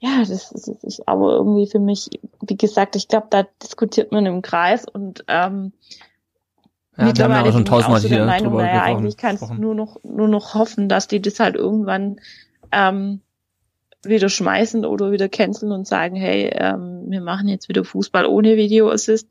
[0.05, 2.09] ja, das, das ist aber irgendwie für mich,
[2.41, 5.73] wie gesagt, ich glaube, da diskutiert man im Kreis und ähm,
[6.95, 10.53] ja, mittlerweile ich auch so der Meinung, naja, eigentlich kannst du nur noch, nur noch
[10.53, 12.17] hoffen, dass die das halt irgendwann
[12.71, 13.21] ähm,
[14.03, 18.57] wieder schmeißen oder wieder canceln und sagen, hey, ähm, wir machen jetzt wieder Fußball ohne
[18.57, 19.27] Videoassist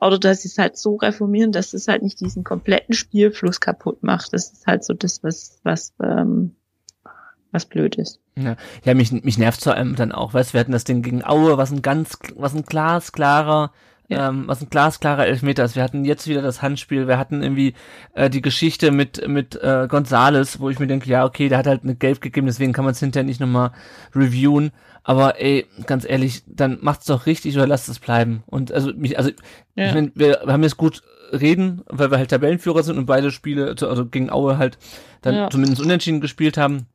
[0.00, 4.02] oder dass sie es halt so reformieren, dass es halt nicht diesen kompletten Spielfluss kaputt
[4.02, 4.32] macht.
[4.32, 6.56] Das ist halt so das, was, was ähm,
[7.52, 8.23] was blöd ist.
[8.36, 11.24] Ja, ja mich, mich nervt vor allem dann auch, weißt wir hatten das Ding gegen
[11.24, 13.70] Aue, was ein ganz, was ein glasklarer,
[14.08, 14.28] ja.
[14.28, 15.76] ähm, was ein glasklarer Elfmeter ist.
[15.76, 17.74] Wir hatten jetzt wieder das Handspiel, wir hatten irgendwie
[18.14, 21.66] äh, die Geschichte mit, mit äh, Gonzales, wo ich mir denke, ja, okay, der hat
[21.66, 23.70] halt eine Gelb gegeben, deswegen kann man es hinterher nicht nochmal
[24.14, 24.72] reviewen.
[25.04, 28.42] Aber ey, ganz ehrlich, dann macht's doch richtig oder lasst es bleiben.
[28.46, 29.30] Und also mich, also
[29.76, 29.88] ja.
[29.88, 33.76] ich mein, wir haben jetzt gut reden, weil wir halt Tabellenführer sind und beide Spiele,
[33.80, 34.78] also gegen Aue halt
[35.20, 35.50] dann ja.
[35.50, 36.86] zumindest unentschieden gespielt haben.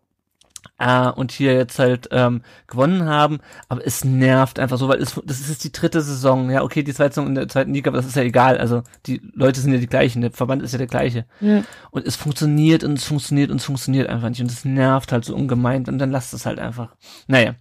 [0.78, 5.20] Äh, und hier jetzt halt ähm, gewonnen haben, aber es nervt einfach so, weil es,
[5.26, 7.90] das ist jetzt die dritte Saison, ja, okay, die zweite Saison in der zweiten Liga,
[7.90, 10.72] aber das ist ja egal, also die Leute sind ja die gleichen, der Verband ist
[10.72, 11.26] ja der gleiche.
[11.42, 11.64] Ja.
[11.92, 15.26] Und es funktioniert und es funktioniert und es funktioniert einfach nicht und es nervt halt
[15.26, 16.96] so ungemein und dann lasst es halt einfach.
[17.28, 17.56] Naja.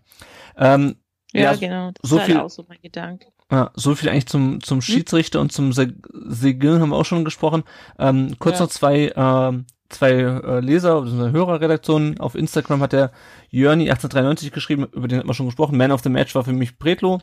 [0.57, 0.97] Ähm,
[1.33, 1.91] Ja, Ja, genau.
[2.01, 3.27] Das so ist halt viel- auch so mein Gedanke.
[3.53, 5.95] ja, so viel eigentlich zum, zum Schiedsrichter und zum Se-
[6.27, 7.65] Seguin haben wir auch schon gesprochen.
[7.99, 8.65] Ähm, kurz Ja.
[8.65, 13.11] noch zwei, ähm, zwei äh, Leser oder so eine Hörerredaktion auf Instagram hat der
[13.51, 15.77] Jörni 1893 geschrieben, über den hat man schon gesprochen.
[15.77, 17.21] Man of the Match war für mich Bretlo.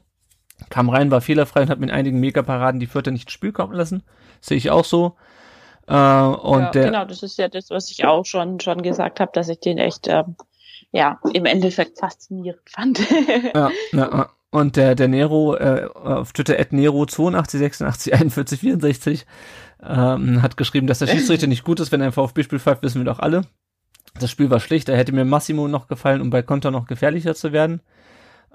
[0.69, 3.73] Kam rein, war fehlerfrei und hat mit einigen Megaparaden die Vierter nicht ins Spiel kommen
[3.73, 4.04] lassen.
[4.39, 5.15] Sehe ich auch so.
[5.88, 9.19] Äh, und ja, der, genau, das ist ja das, was ich auch schon schon gesagt
[9.19, 10.36] habe, dass ich den echt ähm,
[10.91, 12.99] ja im Endeffekt faszinierend fand.
[13.54, 14.30] Ja, ja, ja.
[14.51, 19.25] Und der, der Nero, äh, auf Twitter at Nero 82 86 41 64
[19.84, 23.02] ähm, hat geschrieben, dass der Schiedsrichter nicht gut ist, wenn er ein VfB-Spiel pfeift, wissen
[23.02, 23.42] wir doch alle.
[24.20, 27.36] Das Spiel war schlecht, da hätte mir Massimo noch gefallen, um bei Konter noch gefährlicher
[27.36, 27.82] zu werden.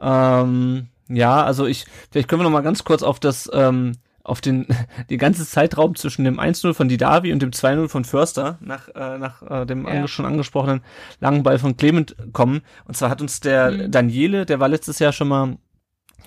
[0.01, 4.41] Ähm, ja, also ich, vielleicht können wir noch mal ganz kurz auf das, ähm, auf
[4.41, 4.67] den,
[5.11, 9.19] den ganzen Zeitraum zwischen dem 1-0 von Didavi und dem 2-0 von Förster nach, äh,
[9.19, 9.91] nach äh, dem Ja.
[9.93, 10.83] ange schon angesprochenen
[11.21, 12.63] langen Ball von Clement kommen.
[12.87, 13.91] Und zwar hat uns der Mhm.
[13.91, 15.57] Daniele, der war letztes Jahr schon mal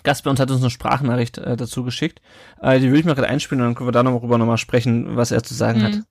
[0.03, 2.21] Gast bei uns, hat uns eine Sprachnachricht äh, dazu geschickt.
[2.61, 4.57] Äh, die will ich mal gerade einspielen und dann können wir da noch drüber nochmal
[4.57, 5.93] sprechen, was er zu sagen hat.
[5.93, 6.05] Mhm.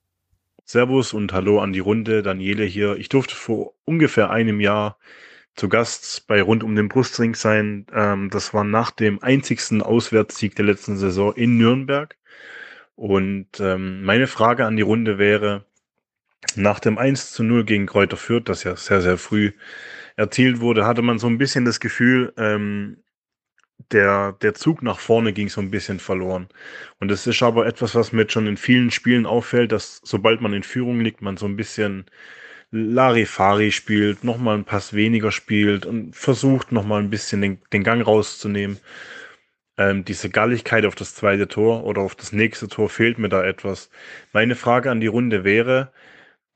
[0.65, 2.97] Servus und hallo an die Runde, Daniele hier.
[2.97, 4.97] Ich durfte vor ungefähr einem Jahr
[5.55, 7.87] zu Gast bei Rund um den Brustring sein.
[7.93, 12.17] Ähm, das war nach dem einzigsten Auswärtssieg der letzten Saison in Nürnberg.
[12.95, 15.67] Und ähm, meine Frage an die Runde wäre,
[16.57, 19.53] nach dem 1 zu 0 gegen Kräuter Fürth, das ja sehr, sehr früh
[20.17, 22.99] erzielt wurde, hatte man so ein bisschen das Gefühl, ähm,
[23.91, 26.49] der, der Zug nach vorne ging so ein bisschen verloren.
[27.01, 30.53] Und das ist aber etwas, was mir schon in vielen Spielen auffällt, dass sobald man
[30.53, 32.07] in Führung liegt, man so ein bisschen
[32.71, 38.07] Larifari spielt, nochmal einen Pass weniger spielt und versucht nochmal ein bisschen den, den Gang
[38.07, 38.79] rauszunehmen.
[39.79, 43.45] Ähm, diese Galligkeit auf das zweite Tor oder auf das nächste Tor fehlt mir da
[43.45, 43.91] etwas.
[44.33, 45.93] Meine Frage an die Runde wäre,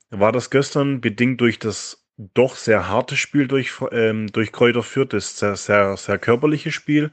[0.09, 5.13] war das gestern bedingt durch das doch sehr harte Spiel durch, ähm, durch Kräuter Fürth,
[5.13, 7.11] das sehr, sehr, sehr körperliche Spiel?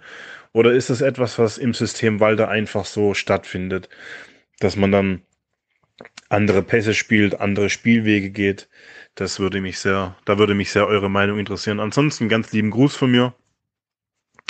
[0.52, 3.88] Oder ist es etwas, was im System Walder einfach so stattfindet,
[4.60, 5.22] dass man dann
[6.28, 8.68] andere Pässe spielt, andere Spielwege geht?
[9.14, 11.80] Das würde mich sehr, da würde mich sehr eure Meinung interessieren.
[11.80, 13.34] Ansonsten ganz lieben Gruß von mir.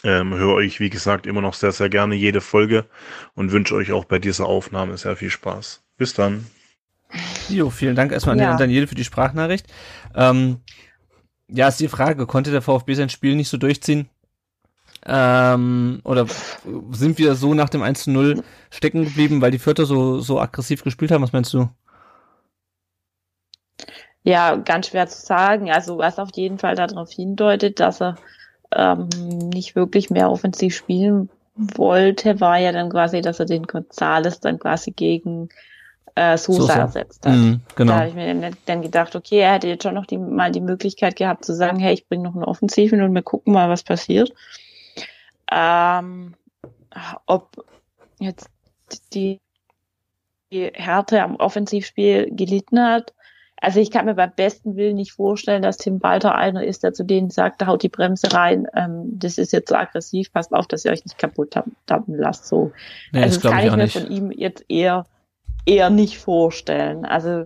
[0.04, 2.86] Ähm, höre euch, wie gesagt, immer noch sehr, sehr gerne jede Folge
[3.34, 5.82] und wünsche euch auch bei dieser Aufnahme sehr viel Spaß.
[5.96, 6.46] Bis dann.
[7.48, 8.52] Jo, vielen Dank erstmal an Ja.
[8.52, 9.66] den Daniel für die Sprachnachricht.
[10.14, 10.60] Ähm,
[11.48, 14.08] ja, ist die Frage, konnte der VfB sein Spiel nicht so durchziehen?
[15.06, 16.26] Ähm, oder
[16.92, 20.40] sind wir so nach dem 1 zu 0 stecken geblieben, weil die Vierter so, so
[20.40, 21.22] aggressiv gespielt haben?
[21.22, 21.68] Was meinst du?
[24.22, 25.70] Ja, ganz schwer zu sagen.
[25.70, 28.16] Also was auf jeden Fall darauf hindeutet, dass er
[28.72, 29.08] ähm,
[29.52, 34.58] nicht wirklich mehr offensiv spielen wollte, war ja dann quasi, dass er den Gonzales dann
[34.58, 35.50] quasi gegen
[36.14, 36.74] äh, Sosa, Sosa.
[36.74, 37.32] ersetzt hat.
[37.34, 37.92] Mhm, Da genau.
[37.94, 40.60] habe ich mir dann, dann gedacht, okay, er hätte jetzt schon noch die, mal die
[40.60, 43.82] Möglichkeit gehabt zu sagen, hey, ich bringe noch eine Offensive und wir gucken mal, was
[43.82, 44.32] passiert.
[45.50, 46.34] Ähm,
[47.26, 47.64] ob
[48.20, 48.48] jetzt
[49.12, 49.40] die,
[50.52, 53.12] die Härte am Offensivspiel gelitten hat.
[53.60, 56.92] Also ich kann mir beim besten Willen nicht vorstellen, dass Tim Walter einer ist, der
[56.92, 60.52] zu denen sagt, da haut die Bremse rein, ähm, das ist jetzt so aggressiv, passt
[60.52, 61.54] auf, dass ihr euch nicht kaputt
[61.86, 62.46] dampfen lasst.
[62.46, 62.72] So.
[63.12, 63.98] Nee, also das das kann ich ich mir nicht.
[63.98, 65.06] von ihm jetzt eher
[65.66, 67.04] eher nicht vorstellen.
[67.04, 67.44] Also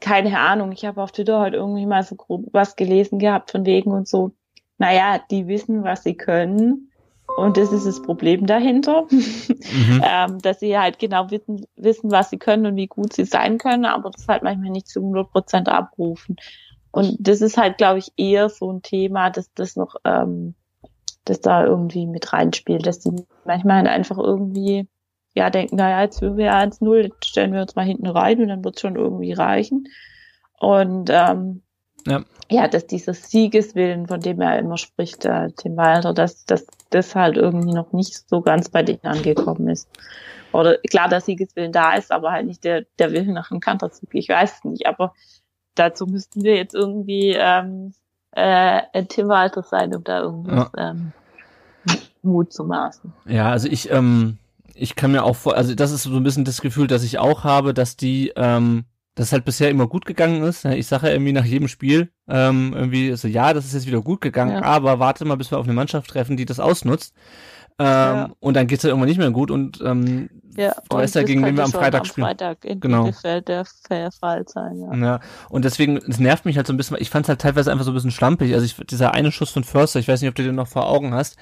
[0.00, 3.66] keine Ahnung, ich habe auf Twitter heute irgendwie mal so grob was gelesen gehabt von
[3.66, 4.32] wegen und so.
[4.78, 6.90] Naja, die wissen, was sie können.
[7.36, 10.02] Und das ist das Problem dahinter, Mhm.
[10.04, 13.58] ähm, dass sie halt genau wissen, wissen, was sie können und wie gut sie sein
[13.58, 16.36] können, aber das halt manchmal nicht zu 100 Prozent abrufen.
[16.90, 20.54] Und das ist halt, glaube ich, eher so ein Thema, dass das noch, ähm,
[21.24, 23.12] das da irgendwie mit reinspielt, dass die
[23.44, 24.88] manchmal halt einfach irgendwie
[25.34, 28.48] ja, denken, naja, jetzt sind wir 1-0, jetzt stellen wir uns mal hinten rein und
[28.48, 29.86] dann wird es schon irgendwie reichen.
[30.58, 31.62] Und ähm,
[32.06, 32.24] Ja.
[32.50, 37.14] ja, dass dieser Siegeswillen, von dem er immer spricht, äh, Tim Walter, dass, dass das
[37.14, 39.88] halt irgendwie noch nicht so ganz bei denen angekommen ist.
[40.52, 44.14] Oder klar, der Siegeswillen da ist, aber halt nicht der, der Willen nach einem Kanterzug.
[44.14, 45.14] Ich weiß es nicht, aber
[45.76, 47.94] dazu müssten wir jetzt irgendwie ähm,
[48.32, 51.12] äh, Tim Walter sein, um da irgendwas ähm,
[52.22, 53.12] Mut zu maßen.
[53.26, 54.38] Ja, also ich, ähm,
[54.74, 57.18] ich kann mir auch vor, also das ist so ein bisschen das Gefühl, das ich
[57.18, 60.64] auch habe, dass die, ähm, das halt bisher immer gut gegangen ist.
[60.64, 64.00] Ich sage ja irgendwie nach jedem Spiel ähm, irgendwie so, ja, das ist jetzt wieder
[64.00, 64.62] gut gegangen, ja.
[64.62, 67.14] aber warte mal, bis wir auf eine Mannschaft treffen, die das ausnutzt.
[67.78, 68.30] Ähm, ja.
[68.40, 71.44] Und dann geht's halt irgendwann nicht mehr gut und ähm, ja, du weißt ja, gegen
[71.44, 72.26] wen wir am Freitag spielen.
[72.26, 73.04] Am Freitag in genau.
[73.04, 73.64] Bielefeld der
[74.12, 74.94] Fall sein, ja.
[74.94, 75.20] ja.
[75.48, 77.84] Und deswegen, es nervt mich halt so ein bisschen, ich fand es halt teilweise einfach
[77.86, 78.52] so ein bisschen schlampig.
[78.52, 80.88] Also ich, dieser eine Schuss von Förster, ich weiß nicht, ob du den noch vor
[80.88, 81.36] Augen hast,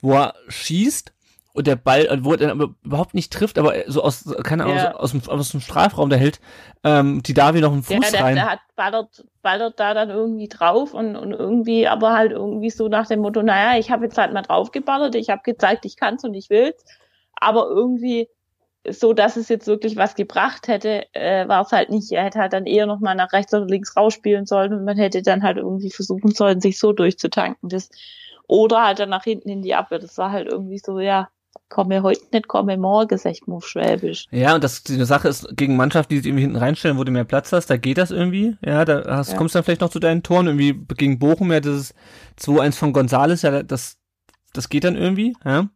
[0.00, 1.12] wo er schießt
[1.54, 4.76] und der Ball, wo er dann aber überhaupt nicht trifft, aber so aus, keine Ahnung,
[4.76, 4.94] ja.
[4.96, 6.40] aus, dem, aus dem Strafraum, der hält
[6.82, 8.34] ähm, die Davi noch einen Fuß ja, der, rein.
[8.34, 12.88] Der hat ballert, ballert da dann irgendwie drauf und, und irgendwie, aber halt irgendwie so
[12.88, 15.96] nach dem Motto, naja, ich habe jetzt halt mal drauf geballert, ich habe gezeigt, ich
[15.96, 16.84] kann's und ich will's,
[17.36, 18.28] aber irgendwie
[18.90, 22.10] so, dass es jetzt wirklich was gebracht hätte, äh, war es halt nicht.
[22.10, 24.98] Er hätte halt dann eher noch mal nach rechts oder links rausspielen sollen und man
[24.98, 27.68] hätte dann halt irgendwie versuchen sollen, sich so durchzutanken.
[27.68, 27.88] Das,
[28.46, 30.00] oder halt dann nach hinten in die Abwehr.
[30.00, 31.28] Das war halt irgendwie so, ja,
[31.68, 34.26] komme heute nicht, komme morgen, sag ich mal Schwäbisch.
[34.30, 37.12] Ja, und das die Sache ist, gegen Mannschaften, die sich irgendwie hinten reinstellen, wo du
[37.12, 38.56] mehr Platz hast, da geht das irgendwie.
[38.64, 39.36] Ja, da hast, ja.
[39.36, 40.46] kommst du dann vielleicht noch zu deinen Toren.
[40.46, 41.94] Irgendwie gegen Bochum, ja, das
[42.40, 43.98] 2-1 von Gonzales, ja, das,
[44.52, 45.68] das geht dann irgendwie, ja.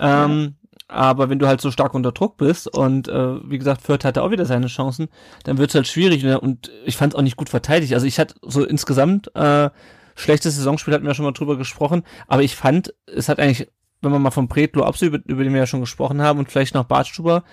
[0.00, 0.56] Ähm,
[0.88, 4.22] aber wenn du halt so stark unter Druck bist und äh, wie gesagt, Fürth hatte
[4.22, 5.08] auch wieder seine Chancen,
[5.44, 6.22] dann wird's halt schwierig.
[6.22, 6.38] Ne?
[6.38, 7.94] Und ich fand es auch nicht gut verteidigt.
[7.94, 9.70] Also ich hatte so insgesamt äh,
[10.14, 13.68] schlechtes Saisonspiel, hatten wir ja schon mal drüber gesprochen, aber ich fand, es hat eigentlich,
[14.02, 16.50] wenn man mal von Bretlo Absu, über, über den wir ja schon gesprochen haben, und
[16.50, 17.44] vielleicht noch Bartstuber,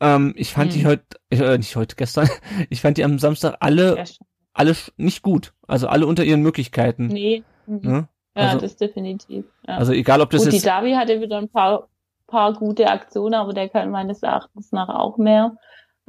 [0.00, 0.78] ähm, ich fand hm.
[0.78, 2.28] die heute, äh, nicht heute, gestern,
[2.70, 4.04] ich fand die am Samstag alle,
[4.52, 5.52] alle nicht gut.
[5.66, 7.06] Also alle unter ihren Möglichkeiten.
[7.06, 7.42] Nee.
[7.66, 7.80] Mhm.
[7.82, 8.08] Ne?
[8.36, 9.46] Ja, also, das definitiv.
[9.66, 9.78] Ja.
[9.78, 10.62] Also egal, ob das Gut, jetzt...
[10.62, 11.88] die Davi hatte wieder ein paar
[12.26, 15.56] paar gute Aktionen, aber der kann meines Erachtens nach auch mehr.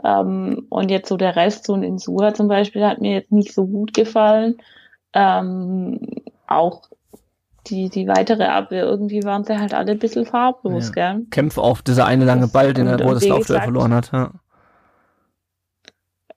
[0.04, 3.54] Ähm, und jetzt so der Rest, so ein Insua zum Beispiel, hat mir jetzt nicht
[3.54, 4.58] so gut gefallen.
[5.14, 6.00] Ähm,
[6.48, 6.90] auch
[7.70, 11.14] die, die weitere Abwehr, irgendwie waren sie halt alle ein bisschen farblos, ja.
[11.14, 11.26] gell?
[11.30, 14.32] Kämpfe auf dieser eine lange Ball, den er, wo das Laufduell verloren hat, ja.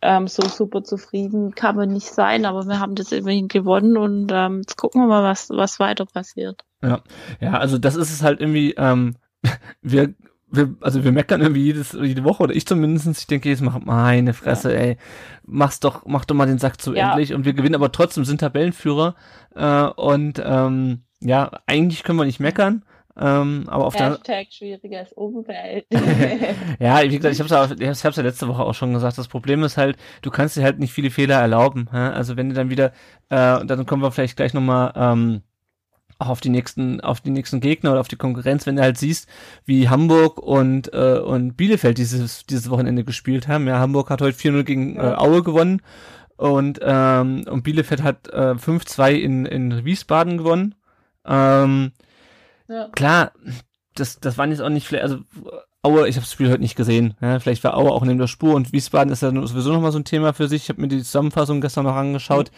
[0.02, 4.30] Ähm, so super zufrieden kann man nicht sein, aber wir haben das immerhin gewonnen und
[4.32, 6.64] ähm, jetzt gucken wir mal, was, was weiter passiert.
[6.82, 7.02] Ja,
[7.38, 9.16] ja, also das ist es halt irgendwie, ähm,
[9.82, 10.14] wir,
[10.50, 13.06] wir, also wir meckern irgendwie jedes, jede Woche oder ich zumindest.
[13.18, 14.80] Ich denke jetzt mal, meine Fresse, ja.
[14.80, 14.96] ey,
[15.44, 17.10] mach's doch, mach doch mal den Sack zu ja.
[17.10, 19.14] endlich und wir gewinnen aber trotzdem, sind Tabellenführer
[19.54, 22.84] äh, und ähm, ja, eigentlich können wir nicht meckern.
[23.18, 25.84] Ähm, aber auf Hashtag der schwieriges Umfeld.
[26.78, 29.18] ja, wie gesagt, ich hab's, auch, ich hab's ja letzte Woche auch schon gesagt.
[29.18, 31.88] Das Problem ist halt, du kannst dir halt nicht viele Fehler erlauben.
[31.90, 31.98] Hä?
[31.98, 32.92] Also wenn du dann wieder,
[33.28, 35.42] äh, dann kommen wir vielleicht gleich nochmal ähm,
[36.18, 38.96] auch auf die nächsten, auf die nächsten Gegner oder auf die Konkurrenz, wenn du halt
[38.96, 39.28] siehst,
[39.64, 43.66] wie Hamburg und, äh, und Bielefeld dieses, dieses Wochenende gespielt haben.
[43.66, 45.82] Ja, Hamburg hat heute 4-0 gegen äh, Aue gewonnen
[46.36, 50.74] und, ähm, und Bielefeld hat äh, 5-2 in, in Wiesbaden gewonnen.
[51.30, 51.92] Ähm,
[52.68, 52.88] ja.
[52.88, 53.32] Klar,
[53.94, 55.18] das, das waren jetzt auch nicht vielleicht, also
[55.82, 57.14] Aue, ich habe das Spiel heute nicht gesehen.
[57.22, 59.98] Ja, vielleicht war Aue auch neben der Spur und Wiesbaden ist ja sowieso nochmal so
[59.98, 60.64] ein Thema für sich.
[60.64, 62.50] Ich habe mir die Zusammenfassung gestern noch angeschaut.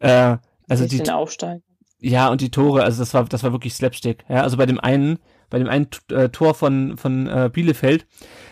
[0.00, 0.08] Mhm.
[0.08, 0.36] Äh,
[0.68, 1.62] also die, aufsteigen.
[2.00, 4.24] Ja, und die Tore, also das war, das war wirklich Slapstick.
[4.28, 5.18] Ja, also bei dem einen,
[5.50, 8.06] bei dem einen äh, Tor von, von äh, Bielefeld,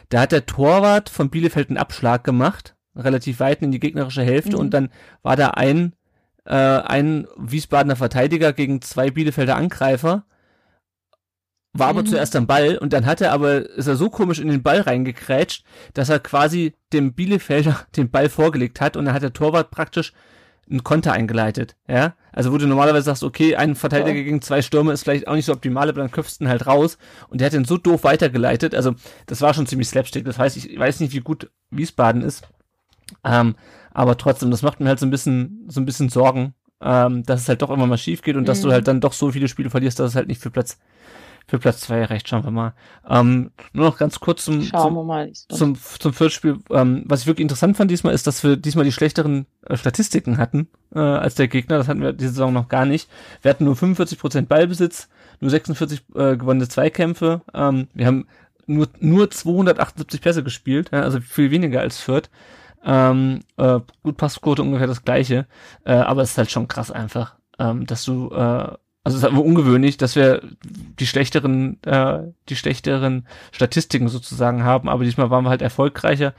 [0.08, 4.52] da hat der Torwart von Bielefeld einen Abschlag gemacht, relativ weit in die gegnerische Hälfte,
[4.52, 4.60] mhm.
[4.60, 4.90] und dann
[5.22, 5.94] war da ein,
[6.44, 10.24] äh, ein Wiesbadener Verteidiger gegen zwei Bielefelder Angreifer,
[11.74, 12.06] war aber mhm.
[12.06, 14.80] zuerst am Ball und dann hat er aber, ist er so komisch in den Ball
[14.80, 19.70] reingekrätscht, dass er quasi dem Bielefelder den Ball vorgelegt hat und dann hat der Torwart
[19.70, 20.12] praktisch
[20.70, 22.14] ein Konter eingeleitet, ja.
[22.30, 24.24] Also wo du normalerweise sagst, okay, ein Verteidiger ja.
[24.24, 26.66] gegen zwei Stürme ist vielleicht auch nicht so optimal, aber dann köpfst du ihn halt
[26.66, 28.74] raus und der hat den so doof weitergeleitet.
[28.74, 28.94] Also
[29.26, 30.24] das war schon ziemlich slapstick.
[30.24, 32.48] Das heißt, ich weiß nicht, wie gut Wiesbaden ist,
[33.24, 33.56] ähm,
[33.94, 37.42] aber trotzdem, das macht mir halt so ein bisschen, so ein bisschen Sorgen, ähm, dass
[37.42, 38.46] es halt doch immer mal schief geht und mhm.
[38.46, 38.72] dass du mhm.
[38.72, 40.78] halt dann doch so viele Spiele verlierst, dass es halt nicht für Platz
[41.48, 42.74] für Platz zwei reicht, schauen wir mal.
[43.08, 46.58] Ähm, nur noch ganz kurz zum, zum, zum, zum Viertelspiel.
[46.70, 50.38] Ähm, was ich wirklich interessant fand diesmal, ist, dass wir diesmal die schlechteren äh, Statistiken
[50.38, 51.78] hatten äh, als der Gegner.
[51.78, 53.08] Das hatten wir diese Saison noch gar nicht.
[53.42, 55.08] Wir hatten nur 45% Ballbesitz,
[55.40, 57.42] nur 46 äh, gewonnene Zweikämpfe.
[57.52, 58.26] Ähm, wir haben
[58.66, 62.30] nur, nur 278 Pässe gespielt, ja, also viel weniger als Fürth.
[62.84, 65.46] Ähm, äh, gut, Passquote ungefähr das gleiche,
[65.84, 69.28] äh, aber es ist halt schon krass einfach, ähm, dass du äh, also es ist
[69.28, 75.44] aber ungewöhnlich, dass wir die schlechteren, äh, die schlechteren Statistiken sozusagen haben, aber diesmal waren
[75.44, 76.34] wir halt erfolgreicher.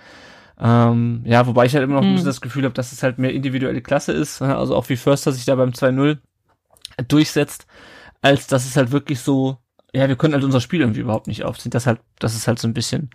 [0.60, 2.10] Ähm, ja, wobei ich halt immer noch hm.
[2.10, 4.96] ein bisschen das Gefühl habe, dass es halt mehr individuelle Klasse ist, also auch wie
[4.96, 6.20] Förster sich da beim 2-0
[7.08, 7.68] durchsetzt,
[8.22, 9.58] als dass es halt wirklich so,
[9.94, 11.72] ja, wir können halt unser Spiel irgendwie überhaupt nicht aufziehen.
[11.72, 13.10] Das halt, das ist halt so ein bisschen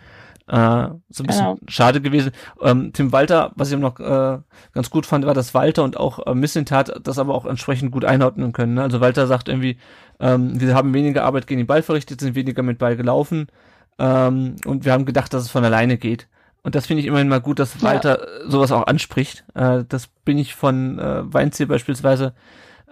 [0.49, 1.59] äh, so ein bisschen genau.
[1.69, 2.33] schade gewesen.
[2.63, 4.39] Ähm, Tim Walter, was ich noch äh,
[4.73, 8.05] ganz gut fand, war, dass Walter und auch äh, Missentat das aber auch entsprechend gut
[8.05, 8.75] einordnen können.
[8.75, 8.83] Ne?
[8.83, 9.79] Also Walter sagt irgendwie,
[10.21, 13.49] ähm, wir haben weniger Arbeit gegen den Ball verrichtet, sind weniger mit Ball gelaufen
[13.99, 16.29] ähm, und wir haben gedacht, dass es von alleine geht.
[16.63, 18.51] Und das finde ich immerhin mal gut, dass Walter ja.
[18.51, 19.45] sowas auch anspricht.
[19.55, 22.35] Äh, das bin ich von äh, Weinziel beispielsweise.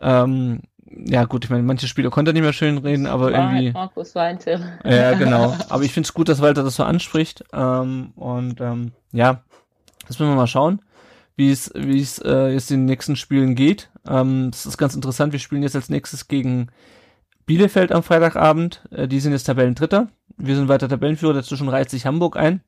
[0.01, 3.73] Ähm, ja gut, ich meine, manche Spieler konnte er nicht mehr schön reden, aber irgendwie.
[3.73, 4.61] Markus Weinziel.
[4.85, 5.57] Ja, genau.
[5.69, 7.45] Aber ich finde es gut, dass Walter das so anspricht.
[7.53, 9.43] Ähm, und ähm, ja,
[10.07, 10.81] das müssen wir mal schauen,
[11.37, 13.91] wie es wie es äh, jetzt in den nächsten Spielen geht.
[14.09, 15.33] Ähm, das ist ganz interessant.
[15.33, 16.69] Wir spielen jetzt als nächstes gegen
[17.47, 18.83] Bielefeld am Freitagabend.
[18.91, 20.09] Äh, die sind jetzt Tabellendritter.
[20.37, 21.35] Wir sind weiter Tabellenführer.
[21.35, 22.61] Dazwischen reiht sich Hamburg ein.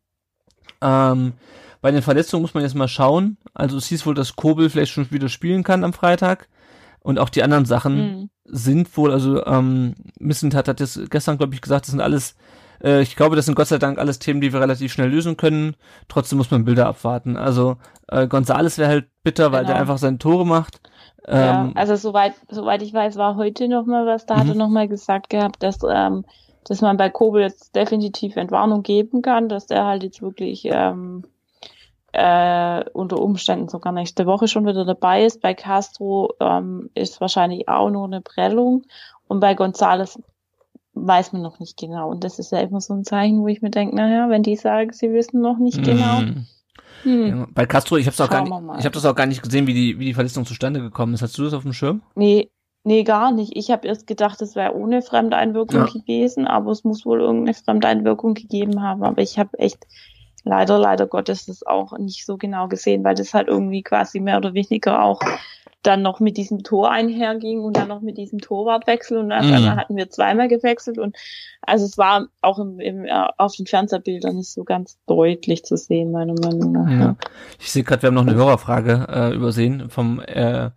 [0.80, 1.34] Ähm,
[1.80, 3.36] bei den Verletzungen muss man jetzt mal schauen.
[3.54, 6.48] Also es hieß wohl, dass Kobel vielleicht schon wieder spielen kann am Freitag.
[7.08, 8.30] Und auch die anderen Sachen mhm.
[8.44, 12.36] sind wohl, also ähm, Missent hat, hat das gestern, glaube ich, gesagt, das sind alles,
[12.84, 15.38] äh, ich glaube, das sind Gott sei Dank alles Themen, die wir relativ schnell lösen
[15.38, 15.74] können.
[16.08, 17.38] Trotzdem muss man Bilder abwarten.
[17.38, 19.72] Also äh, Gonzales wäre halt bitter, weil genau.
[19.72, 20.82] der einfach seine Tore macht.
[21.26, 24.40] Ja, ähm, also soweit, soweit ich weiß, war heute noch mal was, da mhm.
[24.40, 26.26] hat er noch mal gesagt gehabt, dass ähm,
[26.64, 31.24] dass man bei Kobel jetzt definitiv Entwarnung geben kann, dass der halt jetzt wirklich ähm,
[32.12, 35.40] äh, unter Umständen sogar nächste Woche schon wieder dabei ist.
[35.40, 38.84] Bei Castro ähm, ist wahrscheinlich auch nur eine Prellung
[39.26, 40.20] und bei Gonzales
[40.94, 42.10] weiß man noch nicht genau.
[42.10, 44.56] Und das ist ja immer so ein Zeichen, wo ich mir denke, naja, wenn die
[44.56, 46.20] sagen, sie wissen noch nicht genau.
[46.20, 46.46] Mhm.
[47.02, 47.26] Hm.
[47.26, 49.68] Ja, bei Castro, ich habe auch gar nicht, ich habe das auch gar nicht gesehen,
[49.68, 51.22] wie die wie die Verletzung zustande gekommen ist.
[51.22, 52.02] Hast du das auf dem Schirm?
[52.16, 52.50] Nee,
[52.84, 53.54] Nee, gar nicht.
[53.54, 55.92] Ich habe erst gedacht, es wäre ohne Fremdeinwirkung ja.
[55.92, 59.02] gewesen, aber es muss wohl irgendeine Fremdeinwirkung gegeben haben.
[59.02, 59.86] Aber ich habe echt
[60.48, 64.38] leider, leider Gottes das auch nicht so genau gesehen, weil das halt irgendwie quasi mehr
[64.38, 65.20] oder weniger auch
[65.82, 69.76] dann noch mit diesem Tor einherging und dann noch mit diesem Torwartwechsel und dann mhm.
[69.76, 71.16] hatten wir zweimal gewechselt und
[71.62, 75.76] also es war auch im, im, äh, auf den Fernsehbildern nicht so ganz deutlich zu
[75.76, 76.90] sehen, meiner Meinung nach.
[76.90, 77.16] Ja.
[77.60, 80.70] Ich sehe gerade, wir haben noch eine Hörerfrage äh, übersehen vom äh,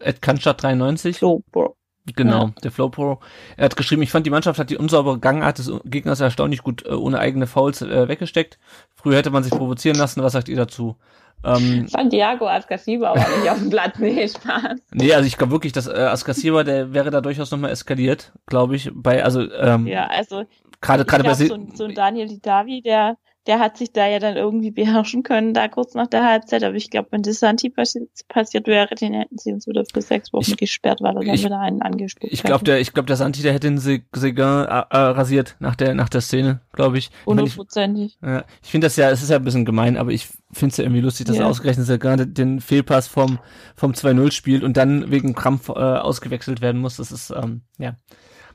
[0.00, 1.18] Ed Kanstadt 93.
[1.18, 1.76] Flowpro.
[2.16, 2.54] Genau, ja.
[2.62, 3.20] der Flowpro.
[3.56, 6.84] Er hat geschrieben, ich fand die Mannschaft hat die unsaubere Gangart des Gegners erstaunlich gut
[6.86, 8.58] äh, ohne eigene Fouls äh, weggesteckt.
[8.94, 10.22] Früher hätte man sich provozieren lassen.
[10.22, 10.96] Was sagt ihr dazu?
[11.42, 13.98] Ähm, Santiago Ascasiba war nicht auf dem Platz.
[13.98, 14.78] Nee, Spaß.
[14.92, 18.76] Nee, also ich glaube wirklich, dass äh, Ascasiba, der wäre da durchaus nochmal eskaliert, glaube
[18.76, 18.90] ich.
[18.92, 20.44] Bei, also, ähm, ja, also
[20.80, 24.70] gerade gerade bei so, so Daniel Didavi, der der hat sich da ja dann irgendwie
[24.70, 26.62] beherrschen können, da kurz nach der Halbzeit.
[26.62, 30.02] Aber ich glaube, wenn das Santi passi passiert wäre, den hätten sie uns wieder für
[30.02, 33.06] sechs Wochen ich, gesperrt, weil er dann wieder einen angespuckt Ich glaube, der, ich glaube,
[33.06, 36.98] der Santi, der hätte den Seguin äh, äh, rasiert nach der, nach der Szene, glaube
[36.98, 37.10] ich.
[37.24, 38.18] Hundertprozentig.
[38.20, 40.72] Ich, ja, ich finde das ja, es ist ja ein bisschen gemein, aber ich finde
[40.72, 41.42] es ja irgendwie lustig, dass ja.
[41.42, 43.38] er ausgerechnet Seguin den Fehlpass vom,
[43.74, 46.96] vom 2-0 spielt und dann wegen Krampf äh, ausgewechselt werden muss.
[46.96, 47.96] Das ist, ähm, ja.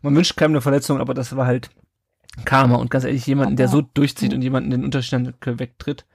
[0.02, 1.72] Man wünscht keinem eine Verletzung, aber das war halt
[2.44, 6.06] Karma und ganz ehrlich, jemanden, der so durchzieht und jemanden den Unterstand wegtritt.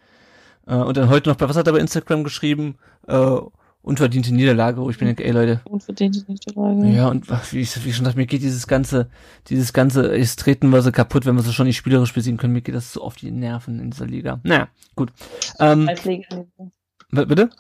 [0.66, 2.76] Äh, und dann heute noch bei, was hat er bei Instagram geschrieben?
[3.06, 3.38] Äh,
[3.83, 5.62] unverdiente Niederlage, wo ich mir denke, ey Leute.
[5.64, 6.88] Unverdiente Niederlage.
[6.88, 9.09] Ja, und wie ich, wie ich schon dachte, mir geht dieses ganze,
[9.48, 12.52] dieses ganze, jetzt treten wir so kaputt, wenn wir so schon nicht spielerisch besiegen können,
[12.52, 14.40] mir geht das so auf die Nerven in dieser Liga.
[14.42, 15.12] Naja, gut.
[15.59, 16.72] Ähm, Kreisliga-Niveau.
[17.11, 17.50] Bitte?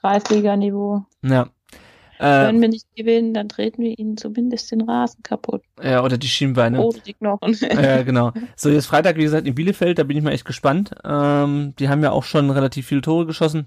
[0.00, 1.04] Kreisliga-Niveau.
[1.22, 1.48] Ja.
[2.22, 5.62] Äh, Wenn wir nicht gewinnen, dann treten wir ihnen zumindest den Rasen kaputt.
[5.82, 6.80] Ja, oder die Schienbeine.
[6.80, 7.56] Oder die Knochen.
[7.60, 8.32] ja, genau.
[8.54, 10.92] So, jetzt Freitag, wie gesagt, in Bielefeld, da bin ich mal echt gespannt.
[11.04, 13.66] Ähm, die haben ja auch schon relativ viele Tore geschossen.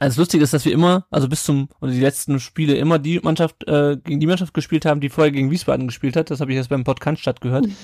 [0.00, 3.20] Also lustig ist, dass wir immer, also bis zum, oder die letzten Spiele immer die
[3.20, 6.30] Mannschaft, äh, gegen die Mannschaft gespielt haben, die vorher gegen Wiesbaden gespielt hat.
[6.30, 7.66] Das habe ich jetzt beim Podcast statt gehört.
[7.66, 7.76] Mhm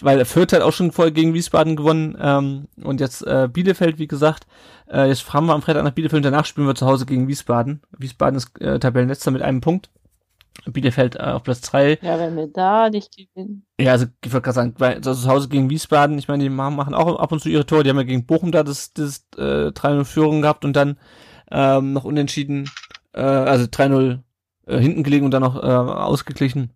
[0.00, 4.06] weil Fürth hat auch schon vorher gegen Wiesbaden gewonnen ähm, und jetzt äh, Bielefeld, wie
[4.06, 4.46] gesagt.
[4.90, 7.28] Äh, jetzt fahren wir am Freitag nach Bielefeld und danach spielen wir zu Hause gegen
[7.28, 7.82] Wiesbaden.
[7.96, 9.90] Wiesbaden ist äh, Tabellenletzter mit einem Punkt.
[10.66, 11.98] Bielefeld äh, auf Platz drei.
[12.02, 13.64] Ja, wenn wir da nicht gewinnen.
[13.80, 16.50] Ja, also ich wollte gerade sagen, weil also zu Hause gegen Wiesbaden, ich meine, die
[16.50, 19.26] machen auch ab und zu ihre Tore, die haben ja gegen Bochum da das, das
[19.36, 20.98] äh, 3-0 Führung gehabt und dann
[21.50, 22.70] ähm, noch unentschieden,
[23.12, 24.20] äh, also 3-0
[24.66, 26.72] äh, hinten gelegen und dann noch äh, ausgeglichen.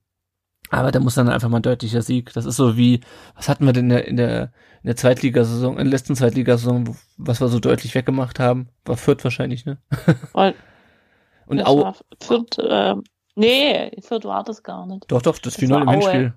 [0.70, 2.32] Aber da muss dann einfach mal ein deutlicher Sieg.
[2.32, 3.00] Das ist so wie,
[3.34, 4.42] was hatten wir denn in der, in der,
[4.82, 8.68] in der Zweitligasaison, in der letzten Zweitligasaison, was wir so deutlich weggemacht haben?
[8.86, 9.78] War Fürth wahrscheinlich, ne?
[10.32, 10.54] Und,
[11.46, 11.92] Und Aue.
[12.22, 12.94] Fürth, äh,
[13.34, 15.04] nee, Fürth war das gar nicht.
[15.08, 16.34] Doch, doch, das, das 4-0 im Hinspiel.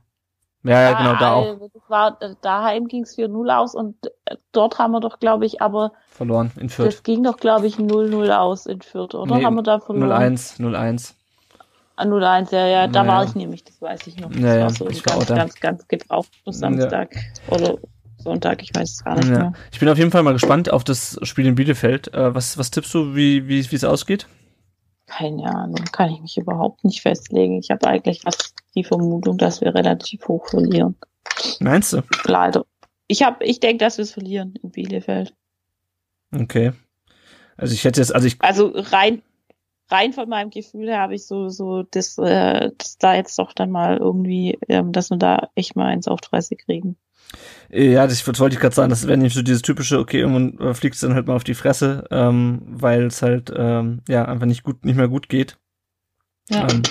[0.66, 1.60] Ja, ja, genau, da auch.
[1.60, 5.62] Das war, daheim ging es 4-0 aus und äh, dort haben wir doch, glaube ich,
[5.62, 6.88] aber verloren in Fürth.
[6.88, 9.38] Das ging doch, glaube ich, 0-0 aus in Fürth, oder?
[9.38, 10.36] Nee, haben wir da verloren?
[10.36, 11.14] 0-1, 0-1.
[11.98, 13.16] An 01, ja, ja, da naja.
[13.16, 14.30] war ich nämlich, das weiß ich noch.
[14.30, 17.56] Das naja, war so ich ganz, war ganz, ganz gebraucht Samstag ja.
[17.56, 17.78] oder
[18.18, 19.38] Sonntag, ich weiß es gar nicht ja.
[19.38, 19.54] mehr.
[19.72, 22.14] Ich bin auf jeden Fall mal gespannt auf das Spiel in Bielefeld.
[22.14, 24.28] Äh, was, was tippst du, wie wie wie es ausgeht?
[25.06, 27.60] Keine Ahnung, kann ich mich überhaupt nicht festlegen.
[27.60, 30.96] Ich habe eigentlich fast die Vermutung, dass wir relativ hoch verlieren.
[31.60, 32.02] Meinst du?
[32.26, 32.66] Leider.
[33.08, 35.34] Ich habe, ich denke, dass wir es verlieren in Bielefeld.
[36.34, 36.74] Okay.
[37.58, 38.42] Also ich hätte jetzt, also ich.
[38.42, 39.22] Also rein
[39.90, 43.54] rein von meinem Gefühl her habe ich so, so das, äh, das da jetzt doch
[43.54, 46.98] dann mal irgendwie, ähm, dass wir da echt mal eins auf 30 kriegen.
[47.70, 50.74] Ja, das, wollte ich gerade sagen, das wäre nicht so dieses typische, okay, irgendwann äh,
[50.74, 54.46] fliegst du dann halt mal auf die Fresse, ähm, weil es halt ähm, ja einfach
[54.46, 55.58] nicht gut, nicht mehr gut geht.
[56.50, 56.68] Ja.
[56.70, 56.84] Ähm,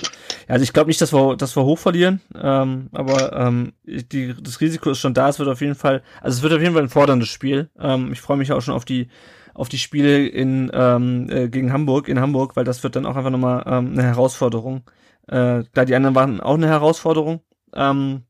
[0.48, 4.60] also ich glaube nicht, dass wir, dass wir hoch verlieren, ähm, aber ähm, die, das
[4.60, 5.28] Risiko ist schon da.
[5.28, 7.70] Es wird auf jeden Fall, also es wird auf jeden Fall ein forderndes Spiel.
[7.78, 9.08] Ähm, ich freue mich auch schon auf die
[9.54, 13.14] auf die Spiele in ähm, äh, gegen Hamburg in Hamburg, weil das wird dann auch
[13.14, 14.82] einfach nochmal ähm, eine Herausforderung.
[15.28, 17.40] Äh, klar, die anderen waren auch eine Herausforderung,
[17.72, 18.22] ähm,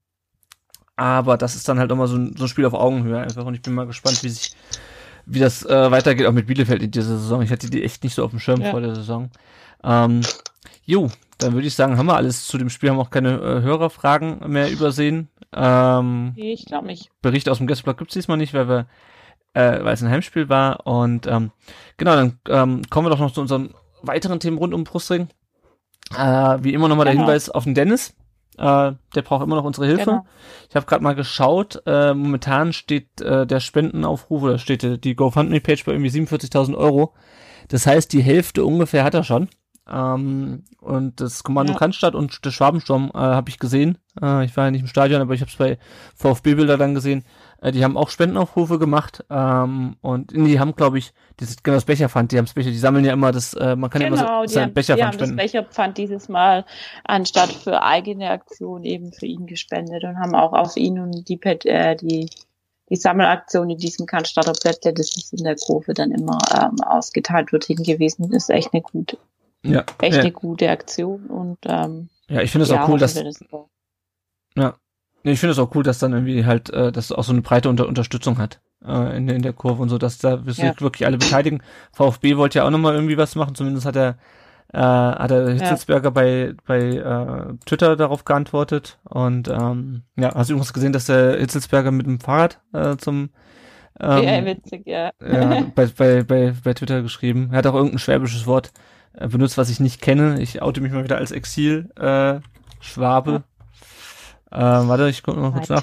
[0.96, 3.54] aber das ist dann halt immer so ein, so ein Spiel auf Augenhöhe einfach und
[3.54, 4.52] ich bin mal gespannt, wie sich
[5.26, 7.40] wie das äh, weitergeht, auch mit Bielefeld in dieser Saison.
[7.40, 8.70] Ich hatte die echt nicht so auf dem Schirm Ja.
[8.70, 9.30] vor der Saison.
[9.82, 10.20] Ähm,
[10.84, 13.62] jo, dann würde ich sagen, haben wir alles zu dem Spiel, haben auch keine äh,
[13.62, 15.28] Hörerfragen mehr übersehen.
[15.52, 17.10] Ähm, ich glaube nicht.
[17.22, 18.86] Bericht aus dem Gästeblock gibt's diesmal nicht, weil wir,
[19.54, 20.86] äh, weil es ein Heimspiel war.
[20.86, 21.50] Und ähm,
[21.96, 25.28] genau, dann ähm, kommen wir doch noch zu unseren weiteren Themen rund um Brustring.
[26.16, 27.26] Äh, wie immer nochmal der Genau.
[27.26, 28.14] Hinweis auf den Dennis.
[28.56, 30.04] Äh, der braucht immer noch unsere Hilfe.
[30.04, 30.26] Genau.
[30.68, 31.82] Ich habe gerade mal geschaut.
[31.86, 37.14] Äh, momentan steht äh, der Spendenaufruf oder steht die GoFundMe-Page bei irgendwie 47.000 Euro.
[37.68, 39.48] Das heißt, die Hälfte ungefähr hat er schon.
[39.90, 41.78] Ähm, und das Kommando Ja.
[41.78, 43.98] Cannstatt und der Schwabensturm äh, habe ich gesehen.
[44.20, 45.78] Äh, ich war ja nicht im Stadion, aber ich habe es bei
[46.16, 47.24] VfB-Bilder dann gesehen.
[47.60, 49.24] Äh, die haben auch Spendenaufrufe gemacht.
[49.28, 52.78] Ähm, und die haben, glaube ich, dieses, genau das Becherpfand, die haben das Becher, die
[52.78, 54.74] sammeln ja immer das, äh, man kann ja Genau, immer so, die sein haben, die
[54.74, 55.36] Becherpfand haben das spenden.
[55.44, 56.64] Becherpfand dieses Mal
[57.04, 61.36] anstatt für eigene Aktion eben für ihn gespendet und haben auch auf ihn und die,
[61.36, 62.30] Pet- äh, die,
[62.88, 67.52] die Sammelaktion in diesem Cannstatter Plättle, das ist in der Kurve dann immer ähm, ausgeteilt
[67.52, 68.30] wird, hingewiesen.
[68.30, 69.18] Das ist echt eine gute,
[69.64, 72.98] ja, echt ja, eine gute Aktion und ähm, ja, ich finde es ja, auch cool,
[72.98, 73.68] dass, das so.
[74.56, 74.76] Ja.
[75.22, 77.70] Ich finde es auch cool, dass dann irgendwie halt, äh, dass auch so eine breite
[77.70, 80.80] Unter Unterstützung hat äh, in, in der Kurve und so, dass da Ja.
[80.80, 81.62] wirklich alle beteiligen.
[81.92, 84.18] VfB wollte ja auch nochmal irgendwie was machen, zumindest hat er
[84.72, 90.54] äh, hat der Hitzelsberger bei bei äh, Twitter darauf geantwortet und ähm, ja, hast du
[90.54, 93.30] übrigens gesehen, dass der Hitzelsberger mit dem Fahrrad äh, zum
[94.00, 95.12] ähm, ja, witzig, ja.
[95.22, 97.50] ja, bei, bei, bei, bei Twitter geschrieben.
[97.52, 98.72] Er hat auch irgendein schwäbisches Wort
[99.14, 100.40] benutzt, was ich nicht kenne.
[100.40, 102.40] Ich oute mich mal wieder als Exil äh,
[102.80, 103.44] Schwabe.
[104.50, 105.82] Äh, warte, ich gucke mal kurz nach.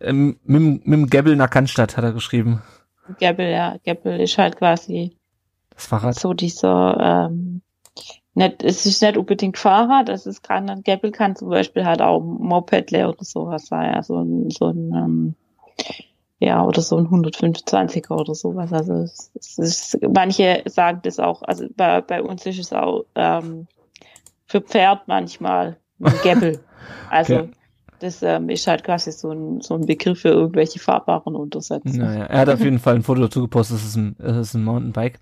[0.00, 2.62] Ähm, mit, mit dem Gebbel nach Cannstatt hat er geschrieben.
[3.18, 5.16] Geppel, ja, Geppel ist halt quasi
[5.74, 6.14] Das Fahrrad.
[6.14, 7.60] so dieser, ähm,
[8.34, 12.00] nicht, es ist nicht unbedingt Fahrrad, es ist kann, ein Geppel kann zum Beispiel halt
[12.00, 15.34] auch Mopedle oder sowas sein, ja, so ein, so ein, ähm,
[16.40, 18.72] ja, oder so ein 125er oder sowas.
[18.72, 23.04] Also es, es ist, manche sagen das auch, also bei, bei uns ist es auch
[23.14, 23.66] ähm,
[24.46, 26.60] für Pferd manchmal ein Geppel.
[27.10, 27.50] Also Okay.
[28.00, 31.98] das ähm, ist halt quasi so ein, so ein Begriff für irgendwelche fahrbaren Untersätze.
[31.98, 34.54] Naja, er hat auf jeden Fall ein Foto dazu gepostet, das ist ein, das ist
[34.54, 35.20] ein Mountainbike.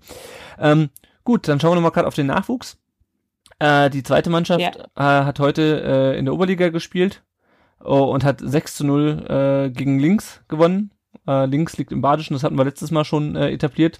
[0.57, 0.89] Ähm,
[1.25, 2.77] gut, dann schauen wir nochmal gerade auf den Nachwuchs.
[3.59, 5.21] Äh, die zweite Mannschaft Ja.
[5.21, 7.23] äh, hat heute äh, in der Oberliga gespielt
[7.83, 10.91] oh, und hat 6 zu 0 äh, gegen Links gewonnen.
[11.27, 13.99] Äh, Links liegt im Badischen, das hatten wir letztes Mal schon äh, etabliert.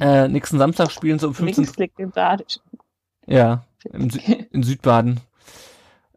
[0.00, 2.58] Äh, nächsten Samstag spielen sie um 15 Links liegt im Badisch.
[3.26, 4.20] Ja, im Sü
[4.52, 5.20] in Südbaden.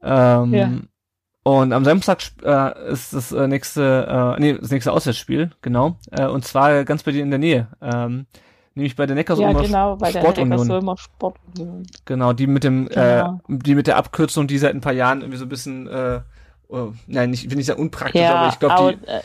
[0.01, 0.71] Ähm, Ja.
[1.45, 5.97] Und am Samstag äh, ist das äh, nächste, äh, nee, das nächste Auswärtsspiel, genau.
[6.11, 7.67] Äh, und zwar ganz bei dir in der Nähe.
[7.81, 8.27] Ähm,
[8.75, 10.49] nämlich bei der Ja, Neckarsulmer genau, bei der Sportunion.
[10.59, 11.83] Neckarsulmer Sportunion.
[12.05, 13.41] Genau, die mit dem, Genau.
[13.49, 16.21] äh, die mit der Abkürzung, die seit ein paar Jahren irgendwie so ein bisschen, äh,
[16.69, 19.19] oh, nein, nicht, will nicht sagen unpraktisch, aber ich glaube, au- die, äh,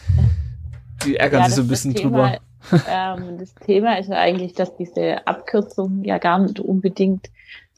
[1.05, 2.33] die ärgern ja, sich so ein bisschen das drüber.
[2.71, 7.31] Thema, ähm, das Thema ist ja eigentlich, dass diese Abkürzung ja gar nicht unbedingt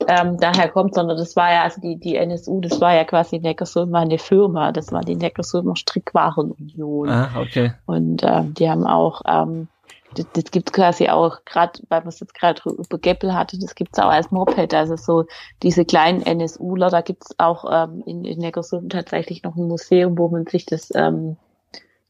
[0.09, 3.39] ähm, daher kommt, sondern das war ja, also die, die NSU, das war ja quasi
[3.39, 7.09] Neckarsulmer eine Firma, das war die Neckarsulmer Strickwarenunion.
[7.09, 7.73] Ah, okay.
[7.87, 9.69] Und ähm, die haben auch, ähm,
[10.15, 13.75] das, das gibt quasi auch, gerade weil man es jetzt gerade über Geppel hatte, das
[13.75, 15.27] gibt's auch als Moped, also so
[15.63, 20.29] diese kleinen NSUler, da gibt's auch ähm, in, in Neckarsulm tatsächlich noch ein Museum, wo
[20.29, 21.37] man sich das ähm,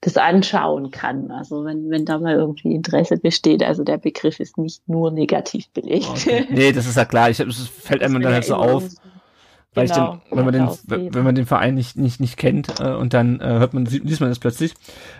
[0.00, 1.30] das anschauen kann.
[1.30, 5.68] Also wenn, wenn da mal irgendwie Interesse besteht, also der Begriff ist nicht nur negativ
[5.70, 6.08] belegt.
[6.08, 6.46] okay.
[6.50, 7.28] Nee, das ist ja klar.
[7.30, 8.84] Ich, es fällt einem dann halt so auf.
[9.74, 11.14] Weil Genau, ich den, wenn man den, ja, ausleben.
[11.14, 14.02] wenn man den Verein nicht, nicht, nicht kennt äh, und dann äh, hört man, sieht-
[14.04, 14.74] liest man es plötzlich.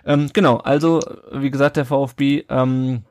[0.05, 0.99] Ähm, genau, also
[1.33, 3.03] wie gesagt, der VfB ähm,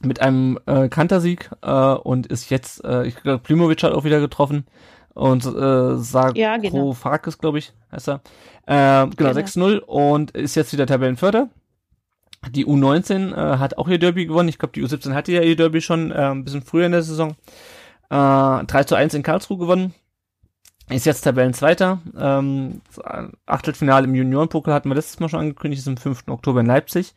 [0.00, 4.20] mit einem äh, Kantersieg äh, und ist jetzt, äh, ich glaube, Primovic hat auch wieder
[4.20, 4.64] getroffen
[5.14, 6.96] und äh, Sagro Ja, genau.
[7.40, 8.20] Glaube ich, heißt er.
[8.66, 9.40] Äh, genau, Genau.
[9.40, 11.48] 6-0 und ist jetzt wieder Tabellenvierter.
[12.50, 14.48] Die U19 äh, hat auch ihr Derby gewonnen.
[14.48, 17.02] Ich glaube, die U17 hatte ja ihr Derby schon äh, ein bisschen früher in der
[17.02, 17.30] Saison.
[18.10, 19.94] Äh, 3 zu 1 in Karlsruhe gewonnen.
[20.88, 22.00] Ist jetzt Tabellenzweiter.
[22.18, 22.80] Ähm,
[23.46, 26.24] Achtelfinale im Juniorenpokal hatten wir letztes Mal schon angekündigt, ist am 5.
[26.28, 27.14] Oktober in Leipzig.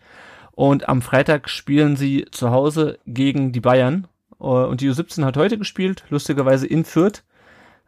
[0.51, 4.07] Und am Freitag spielen sie zu Hause gegen die Bayern.
[4.39, 7.23] Äh, Und die U17 hat heute gespielt, lustigerweise in Fürth.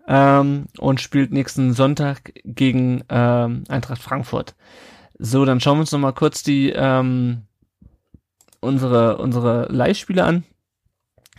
[0.07, 4.55] Ähm, und spielt nächsten Sonntag gegen ähm, Eintracht Frankfurt.
[5.19, 7.41] So, dann schauen wir uns noch mal kurz die ähm,
[8.61, 10.43] unsere unsere Leihspiele an.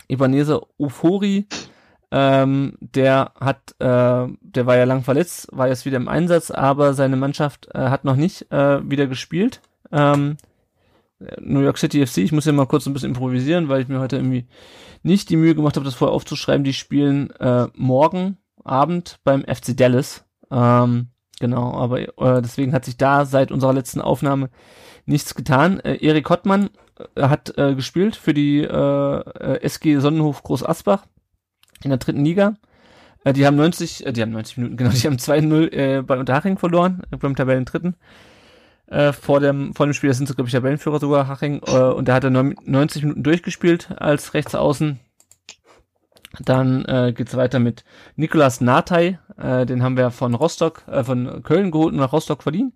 [0.07, 1.47] Ibanese Ufori,
[2.11, 6.93] ähm, der hat, äh, der war ja lang verletzt, war jetzt wieder im Einsatz, aber
[6.93, 9.61] seine Mannschaft äh, hat noch nicht äh, wieder gespielt.
[9.91, 10.37] Ähm,
[11.39, 13.99] New York City FC, ich muss ja mal kurz ein bisschen improvisieren, weil ich mir
[13.99, 14.47] heute irgendwie
[15.03, 16.63] nicht die Mühe gemacht habe, das vorher aufzuschreiben.
[16.63, 18.37] Die spielen äh, morgen
[18.69, 20.25] Abend beim FC Dallas.
[20.51, 21.07] Ähm,
[21.39, 24.49] genau, aber äh, deswegen hat sich da seit unserer letzten Aufnahme
[25.05, 25.79] nichts getan.
[25.79, 26.69] Äh, Erik Hottmann
[27.15, 31.05] äh, hat äh, gespielt für die äh, SG Sonnenhof Groß Asbach
[31.83, 32.55] in der dritten Liga.
[33.23, 36.17] Äh, die haben 90, äh, die haben 90 Minuten, genau, die haben 2-0 äh, bei
[36.17, 37.95] Unterhaching verloren, äh, beim Tabellen dritten.
[38.87, 41.77] Äh, vor dem vor dem Spiel, das sind so, glaube ich, Tabellenführer sogar, Haching, äh,
[41.77, 44.99] und der hat er 90 Minuten durchgespielt als Rechtsaußen.
[46.39, 47.83] Dann äh, geht's weiter mit
[48.15, 52.43] Nikolas Natay, äh, den haben wir von Rostock, äh, von Köln geholt und nach Rostock
[52.43, 52.73] verliehen.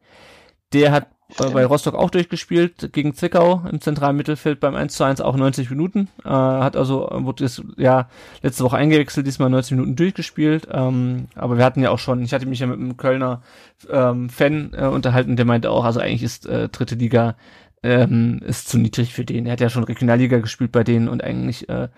[0.73, 1.07] Der hat
[1.39, 5.35] äh, bei Rostock auch durchgespielt, gegen Zwickau im zentralen Mittelfeld beim 1 zu 1 auch
[5.35, 6.09] 90 Minuten.
[6.25, 8.09] Äh, hat also, wurde jetzt, ja,
[8.41, 10.67] letzte Woche eingewechselt, diesmal 90 Minuten durchgespielt.
[10.71, 13.43] Ähm, aber wir hatten ja auch schon, ich hatte mich ja mit einem Kölner
[13.89, 17.35] ähm, Fan äh, unterhalten, der meinte auch, also eigentlich ist äh, dritte Liga
[17.83, 19.45] ähm, ist zu niedrig für den.
[19.45, 21.89] Er hat ja schon Regionalliga gespielt bei denen und eigentlich äh,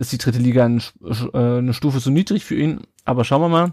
[0.00, 2.80] ist die dritte Liga ein, äh, eine Stufe zu niedrig für ihn.
[3.04, 3.72] Aber schauen wir mal,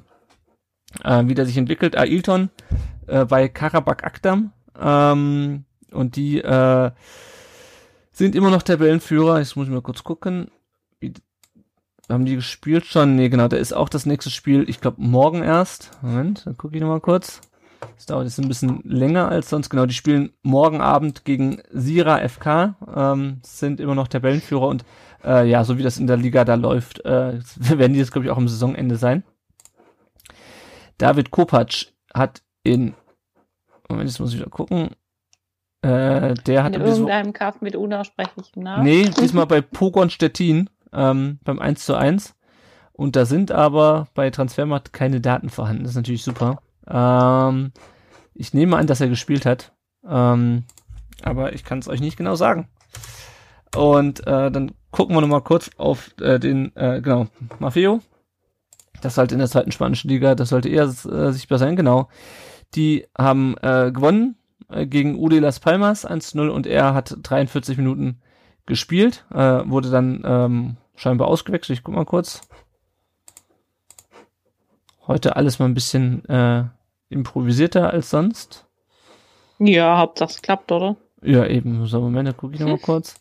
[1.04, 1.98] äh, wie der sich entwickelt.
[1.98, 2.50] Ailton
[3.08, 6.92] äh, bei Karabakh Akdam ähm, und die äh,
[8.12, 9.40] sind immer noch Tabellenführer.
[9.40, 10.52] Jetzt muss ich mal kurz gucken.
[11.00, 11.14] Wie,
[12.10, 13.16] haben die gespielt schon?
[13.16, 15.92] Nee, genau, da ist auch das nächste Spiel, ich glaube, morgen erst.
[16.02, 17.40] Moment, dann gucke ich nochmal kurz.
[17.96, 19.70] Das dauert jetzt ein bisschen länger als sonst.
[19.70, 24.86] Genau, die spielen morgen Abend gegen Sira FK, ähm, sind immer noch Tabellenführer und
[25.24, 28.26] äh, ja, so wie das in der Liga da läuft, äh, werden die jetzt, glaube
[28.26, 29.24] ich, auch am Saisonende sein.
[30.98, 32.96] David Kopacz hat in
[33.90, 34.92] Moment, jetzt muss ich wieder gucken.
[35.82, 38.84] Äh, der hat in irgendeinem Kampf mit unaussprechlichem Namen.
[38.84, 42.36] Nee, diesmal bei Pogon Stettin, ähm, beim 1 zu 1.
[42.94, 45.84] Und da sind aber bei Transfermarkt keine Daten vorhanden.
[45.84, 46.62] Das ist natürlich super.
[46.90, 47.72] Ähm,
[48.34, 49.74] ich nehme an, dass er gespielt hat.
[50.08, 50.64] Ähm,
[51.24, 52.70] aber ich kann es euch nicht genau sagen.
[53.76, 57.28] Und äh, dann gucken wir nochmal kurz auf äh, den, äh, genau,
[57.60, 58.00] Maffeo.
[59.02, 62.10] Das halt in der zweiten spanischen Liga, das sollte eher äh, sichtbar sein, genau.
[62.74, 64.36] Die haben äh, gewonnen
[64.70, 68.22] äh, gegen Udi Las Palmas 1-0 und er hat 43 Minuten
[68.66, 71.78] gespielt, äh, wurde dann ähm, scheinbar ausgewechselt.
[71.78, 72.42] Ich guck mal kurz.
[75.06, 76.66] Heute alles mal ein bisschen äh,
[77.10, 78.66] improvisierter als sonst.
[79.60, 80.96] Ja, Hauptsache es klappt, oder?
[81.22, 81.86] Ja, eben.
[81.88, 83.16] So, Moment, da gucke ich nochmal kurz.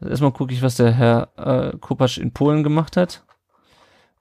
[0.00, 3.22] Also erstmal gucke ich, was der Herr äh, Kopacz in Polen gemacht hat.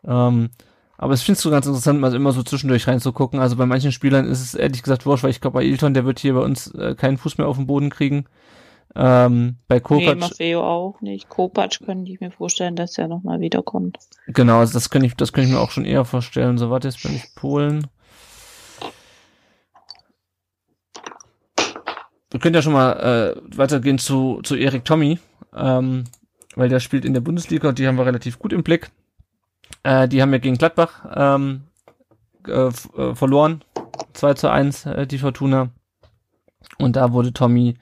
[0.06, 0.50] Ähm,
[0.98, 3.40] aber es findest du ganz interessant, mal immer so zwischendurch reinzugucken.
[3.40, 6.06] Also bei manchen Spielern ist es ehrlich gesagt wurscht, weil ich glaube, bei Ilton, der
[6.06, 8.26] wird hier bei uns äh, keinen Fuß mehr auf den Boden kriegen.
[8.96, 10.16] Ähm, bei Kopac.
[10.16, 11.28] Nee, Maffeo auch nicht.
[11.28, 13.98] Kopac könnte ich mir vorstellen, dass er nochmal wiederkommt.
[14.28, 16.58] Genau, also das könnte ich, das könnte ich mir auch schon eher vorstellen.
[16.58, 17.88] So, warte, jetzt bin ich Polen.
[22.36, 22.92] Wir können ja schon mal
[23.38, 25.20] äh, weitergehen zu, zu Erik Tommy,
[25.56, 26.04] ähm,
[26.58, 28.92] weil der spielt in der Bundesliga und die haben wir relativ gut im Blick.
[29.84, 31.62] Äh, die haben ja gegen Gladbach ähm,
[32.46, 33.64] äh, äh verloren.
[34.12, 35.70] 2 zu 1, äh, die Fortuna.
[36.78, 37.78] Und da wurde Tommy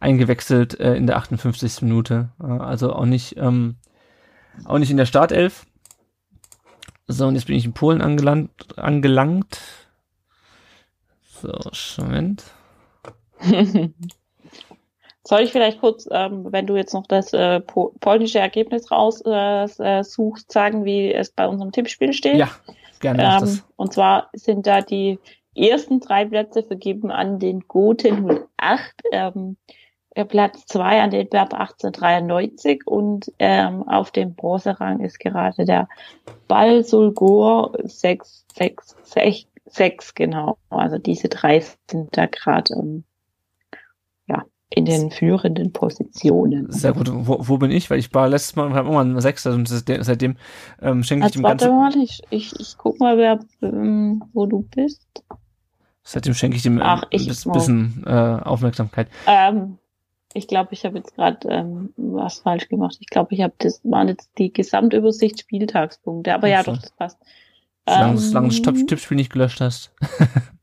[0.00, 1.82] eingewechselt äh, in der 58.
[1.82, 2.30] Minute.
[2.42, 3.76] Äh, also auch nicht, ähm,
[4.64, 5.66] auch nicht in der Startelf.
[7.08, 8.78] So, und jetzt bin ich in Polen angelangt.
[8.78, 9.60] angelangt.
[11.42, 11.52] So,
[11.98, 12.54] Moment.
[15.24, 19.98] Soll ich vielleicht kurz, ähm, wenn du jetzt noch das äh, polnische Ergebnis raussuchst, äh,
[19.98, 22.36] äh, suchst, sagen, wie es bei unserem Tippspiel steht?
[22.36, 22.48] Ja,
[23.00, 23.40] gerne.
[23.42, 25.18] Ähm, und zwar sind da die
[25.54, 28.80] ersten drei Plätze vergeben an den Goten 08,
[29.12, 29.56] ähm,
[30.28, 35.88] Platz zwei an den Bert 1893 und ähm, auf dem Bronzerang ist gerade der
[36.48, 40.56] Balsulgor 666, 6, genau.
[40.70, 43.04] Also diese drei sind da gerade ähm,
[44.78, 46.70] in den führenden Positionen.
[46.70, 47.10] Sehr gut.
[47.12, 47.90] Wo, wo bin ich?
[47.90, 50.36] Weil ich war letztes Mal immer ein Sechster und seitdem
[50.80, 51.70] ähm, schenke ich dem Ganzen.
[51.70, 55.24] Warte mal, ich, ich, ich guck mal, wer, ähm, wo du bist.
[56.04, 59.08] Seitdem schenke ich dem Ach, ich ein bisschen äh, Aufmerksamkeit.
[59.26, 59.78] Ähm,
[60.32, 62.96] ich glaube, ich habe jetzt gerade ähm, was falsch gemacht.
[63.00, 66.32] Ich glaube, ich habe das waren jetzt die Gesamtübersicht Spieltagspunkte.
[66.32, 67.18] Aber ja, doch, das passt.
[67.88, 69.92] Solange, ähm, solange du das Tippspiel nicht gelöscht hast.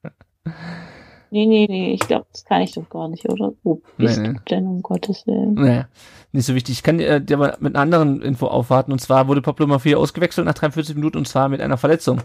[1.36, 3.52] Nee, nee, nee, ich glaube, das kann ich doch gar nicht, oder?
[3.62, 4.34] Wo bist nee, nee.
[4.36, 5.56] du denn, um Gottes Willen?
[5.56, 5.84] Nee,
[6.32, 6.76] nicht so wichtig.
[6.76, 8.94] Ich kann dir, dir aber mit einer anderen Info aufwarten.
[8.94, 12.22] Und zwar wurde Pablo Mafia ausgewechselt nach 43 Minuten und zwar mit einer Verletzung.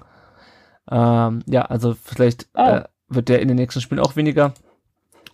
[0.88, 2.60] Ähm, ja, also vielleicht oh.
[2.60, 4.54] äh, wird der in den nächsten Spielen auch weniger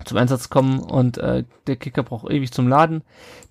[0.07, 3.03] zum Einsatz kommen und äh, der Kicker braucht ewig zum Laden.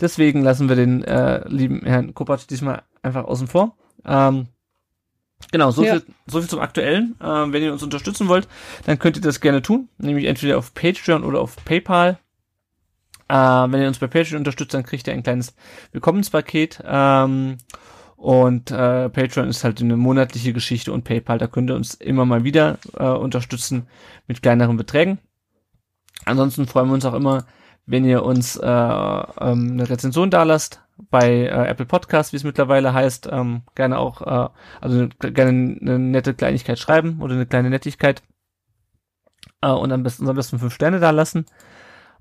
[0.01, 3.77] Deswegen lassen wir den äh, lieben Herrn Kopacz diesmal einfach außen vor.
[4.03, 4.47] Ähm,
[5.51, 5.93] genau, so, ja.
[5.93, 7.15] viel, so viel zum Aktuellen.
[7.21, 8.47] Ähm, wenn ihr uns unterstützen wollt,
[8.85, 12.19] dann könnt ihr das gerne tun, nämlich entweder auf Patreon oder auf PayPal.
[13.27, 15.55] Äh, wenn ihr uns bei Patreon unterstützt, dann kriegt ihr ein kleines
[15.91, 16.83] Willkommenspaket.
[16.85, 17.57] Ähm,
[18.17, 22.25] und äh, Patreon ist halt eine monatliche Geschichte und PayPal, da könnt ihr uns immer
[22.25, 23.87] mal wieder äh, unterstützen
[24.27, 25.19] mit kleineren Beträgen.
[26.23, 27.45] Ansonsten freuen wir uns auch immer,
[27.85, 32.43] wenn ihr uns äh, ähm, eine Rezension da lasst bei äh, Apple Podcast, wie es
[32.43, 33.29] mittlerweile heißt.
[33.31, 34.49] Ähm, gerne auch, äh,
[34.81, 38.23] also gerne eine nette Kleinigkeit schreiben oder eine kleine Nettigkeit.
[39.61, 41.45] Äh, und am besten, am besten fünf Sterne da lassen.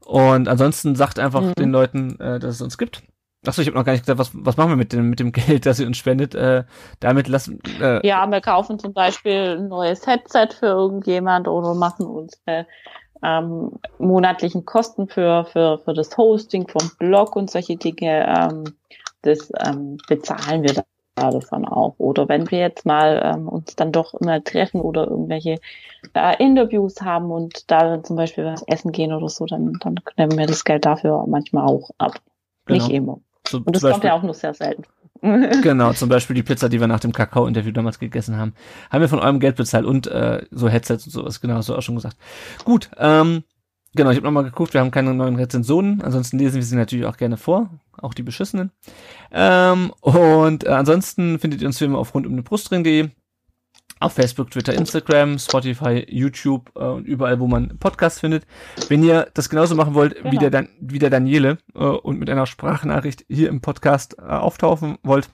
[0.04, 1.54] Und ansonsten sagt einfach mhm.
[1.54, 3.02] den Leuten, äh, dass es uns gibt.
[3.46, 5.32] Achso, ich habe noch gar nicht gesagt, was, was machen wir mit dem, mit dem
[5.32, 6.34] Geld, das ihr uns spendet?
[6.34, 6.64] Äh,
[7.00, 7.60] damit lassen.
[7.80, 12.66] Äh, ja, wir kaufen zum Beispiel ein neues Headset für irgendjemand oder machen unsere
[13.24, 18.26] ähm, monatlichen Kosten für, für, für das Hosting vom Blog und solche Dinge.
[18.26, 18.64] Ähm,
[19.22, 20.84] das ähm, bezahlen wir da
[21.30, 21.94] davon auch.
[21.98, 25.58] Oder wenn wir jetzt mal ähm, uns dann doch immer treffen oder irgendwelche
[26.14, 30.00] äh, Interviews haben und da dann zum Beispiel was essen gehen oder so, dann, dann
[30.16, 32.20] nehmen wir das Geld dafür manchmal auch ab.
[32.66, 32.78] Genau.
[32.78, 33.20] Nicht immer.
[33.46, 34.84] So, Und das Beispiel, kommt ja auch nur sehr selten.
[35.62, 38.52] genau, zum Beispiel die Pizza, die wir nach dem Kakao-Interview damals gegessen haben.
[38.90, 41.82] Haben wir von eurem Geld bezahlt und äh, so Headsets und sowas, genau, so auch
[41.82, 42.18] schon gesagt.
[42.64, 43.44] Gut, ähm,
[43.94, 47.06] genau, ich habe nochmal geguckt, wir haben keine neuen Rezensionen, ansonsten lesen wir sie natürlich
[47.06, 48.70] auch gerne vor, auch die beschissenen.
[49.32, 53.08] Ähm, und äh, ansonsten findet ihr uns wie immer auf rundumdenbrustring.de
[54.04, 58.46] auf Facebook, Twitter, Instagram, Spotify, YouTube äh, und überall, wo man Podcasts findet.
[58.88, 60.30] Wenn ihr das genauso machen wollt genau.
[60.30, 64.22] wie, der Dan wie der Daniele äh, und mit einer Sprachnachricht hier im Podcast äh,
[64.22, 65.30] auftauchen wollt,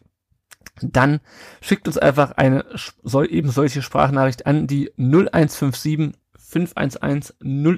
[0.82, 1.20] dann
[1.60, 2.64] schickt uns einfach eine
[3.02, 7.34] soll eben solche Sprachnachricht an die 0157 511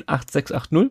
[0.07, 0.90] 08680.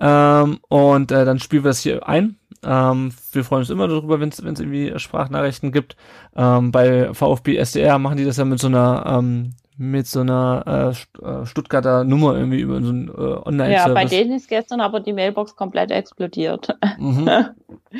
[0.00, 4.20] Ähm, und äh, dann spielen wir das hier ein ähm, wir freuen uns immer darüber,
[4.20, 5.96] wenn es irgendwie Sprachnachrichten gibt.
[6.36, 10.94] Ähm, bei VfB SDR machen die das ja mit so einer ähm, mit so einer
[11.22, 13.86] äh, äh Stuttgarter Nummer irgendwie über so ein äh, Online-Service.
[13.86, 16.76] Ja, bei denen ist gestern aber die Mailbox komplett explodiert.
[16.98, 17.28] Mhm.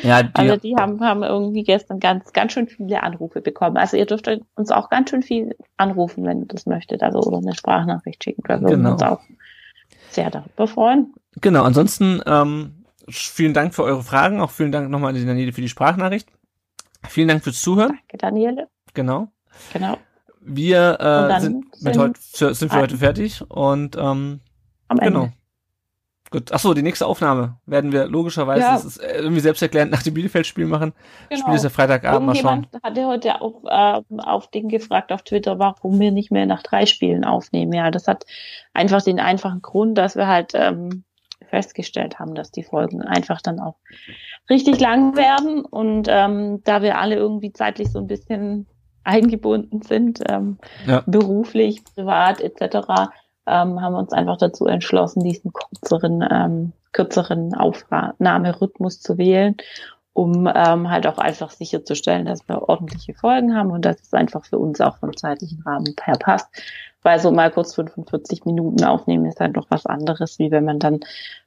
[0.03, 3.79] Ja, die, also die haben, haben irgendwie gestern ganz, ganz schön viele Anrufe bekommen.
[3.79, 7.39] Also ihr dürft uns auch ganz schön viel anrufen, wenn ihr das möchtet, also oder
[7.39, 8.43] eine Sprachnachricht schicken.
[8.47, 8.89] Da würden genau.
[8.89, 9.21] wir uns auch
[10.11, 11.15] sehr darüber freuen.
[11.41, 14.41] Genau, ansonsten ähm, vielen Dank für eure Fragen.
[14.41, 16.29] Auch vielen Dank nochmal an die Daniele für die Sprachnachricht.
[17.09, 17.99] Vielen Dank fürs Zuhören.
[17.99, 18.69] Danke, Daniele.
[18.95, 19.29] Genau.
[19.73, 19.99] Genau.
[20.41, 24.41] Wir äh, sind, sind, heute, sind für heute fertig und ähm,
[24.89, 25.21] Am Ende.
[25.21, 25.33] genau.
[26.31, 26.53] Gut.
[26.53, 28.73] Achso, die nächste Aufnahme werden wir logischerweise, ja.
[28.73, 30.93] das ist äh, irgendwie selbsterklärend nach dem Bielefeld-Spiel machen.
[31.29, 31.43] Genau.
[31.43, 32.67] Spiel ist ja Freitagabend, mal schauen.
[32.83, 36.87] hatte heute auf, äh, auf Ding gefragt auf Twitter, warum wir nicht mehr nach drei
[36.87, 37.73] Spielen aufnehmen.
[37.73, 38.25] Ja, das hat
[38.75, 41.05] einfach den einfachen Grund, dass wir halt ähm,
[41.47, 43.77] festgestellt haben, dass die Folgen einfach dann auch
[44.51, 45.65] richtig lang werden.
[45.65, 48.67] Und ähm, da wir alle irgendwie zeitlich so ein bisschen
[49.05, 51.03] eingebunden sind, ähm, ja.
[51.07, 53.11] beruflich, privat etc.,
[53.47, 59.57] ähm, haben wir uns einfach dazu entschlossen, diesen kürzeren, ähm, kürzeren Aufnahmerhythmus zu wählen,
[60.13, 64.45] um ähm, halt auch einfach sicherzustellen, dass wir ordentliche Folgen haben und dass es einfach
[64.45, 66.49] für uns auch vom zeitlichen Rahmen her passt
[67.07, 70.81] weil so mal kurz 45 Minuten aufnehmen ist halt noch was anderes, wie wenn man
[70.81, 70.99] dann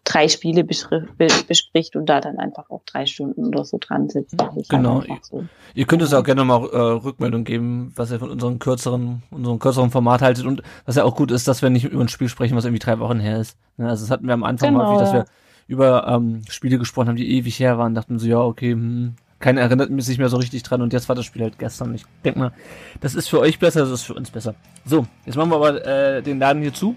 [0.06, 4.42] drei Spiele bespricht und da dann einfach auch drei Stunden oder so dran sitzt.
[4.42, 5.04] Halt genau.
[5.06, 5.44] Halt so.
[5.76, 9.60] Ihr könnt uns auch gerne mal äh, Rückmeldung geben, was ihr von unserem kürzeren, unserem
[9.60, 12.30] kürzeren Format haltet und was ja auch gut ist, dass wir nicht über ein Spiel
[12.30, 13.58] sprechen, was irgendwie drei Wochen her ist.
[13.78, 15.26] Ja, also das hatten wir am Anfang genau, häufig, dass wir
[15.68, 19.62] über ähm, Spiele gesprochen haben, die ewig her waren, dachten so, ja, okay, hm, keiner
[19.62, 21.96] erinnert sich mehr so richtig dran und jetzt war das Spiel halt gestern.
[21.96, 22.52] Ich denk mal,
[23.00, 24.56] das ist für euch besser, das ist für uns besser.
[24.86, 26.96] So, jetzt machen wir aber äh, den Laden hier zu.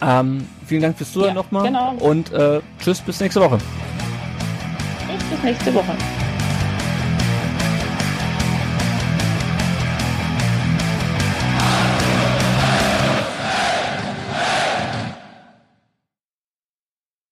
[0.00, 1.64] Ähm, vielen Dank fürs Zuhören ja, nochmal.
[1.64, 1.94] Genau.
[2.00, 3.58] Und äh, tschüss, bis nächste Woche.
[5.30, 5.96] Bis nächste Woche.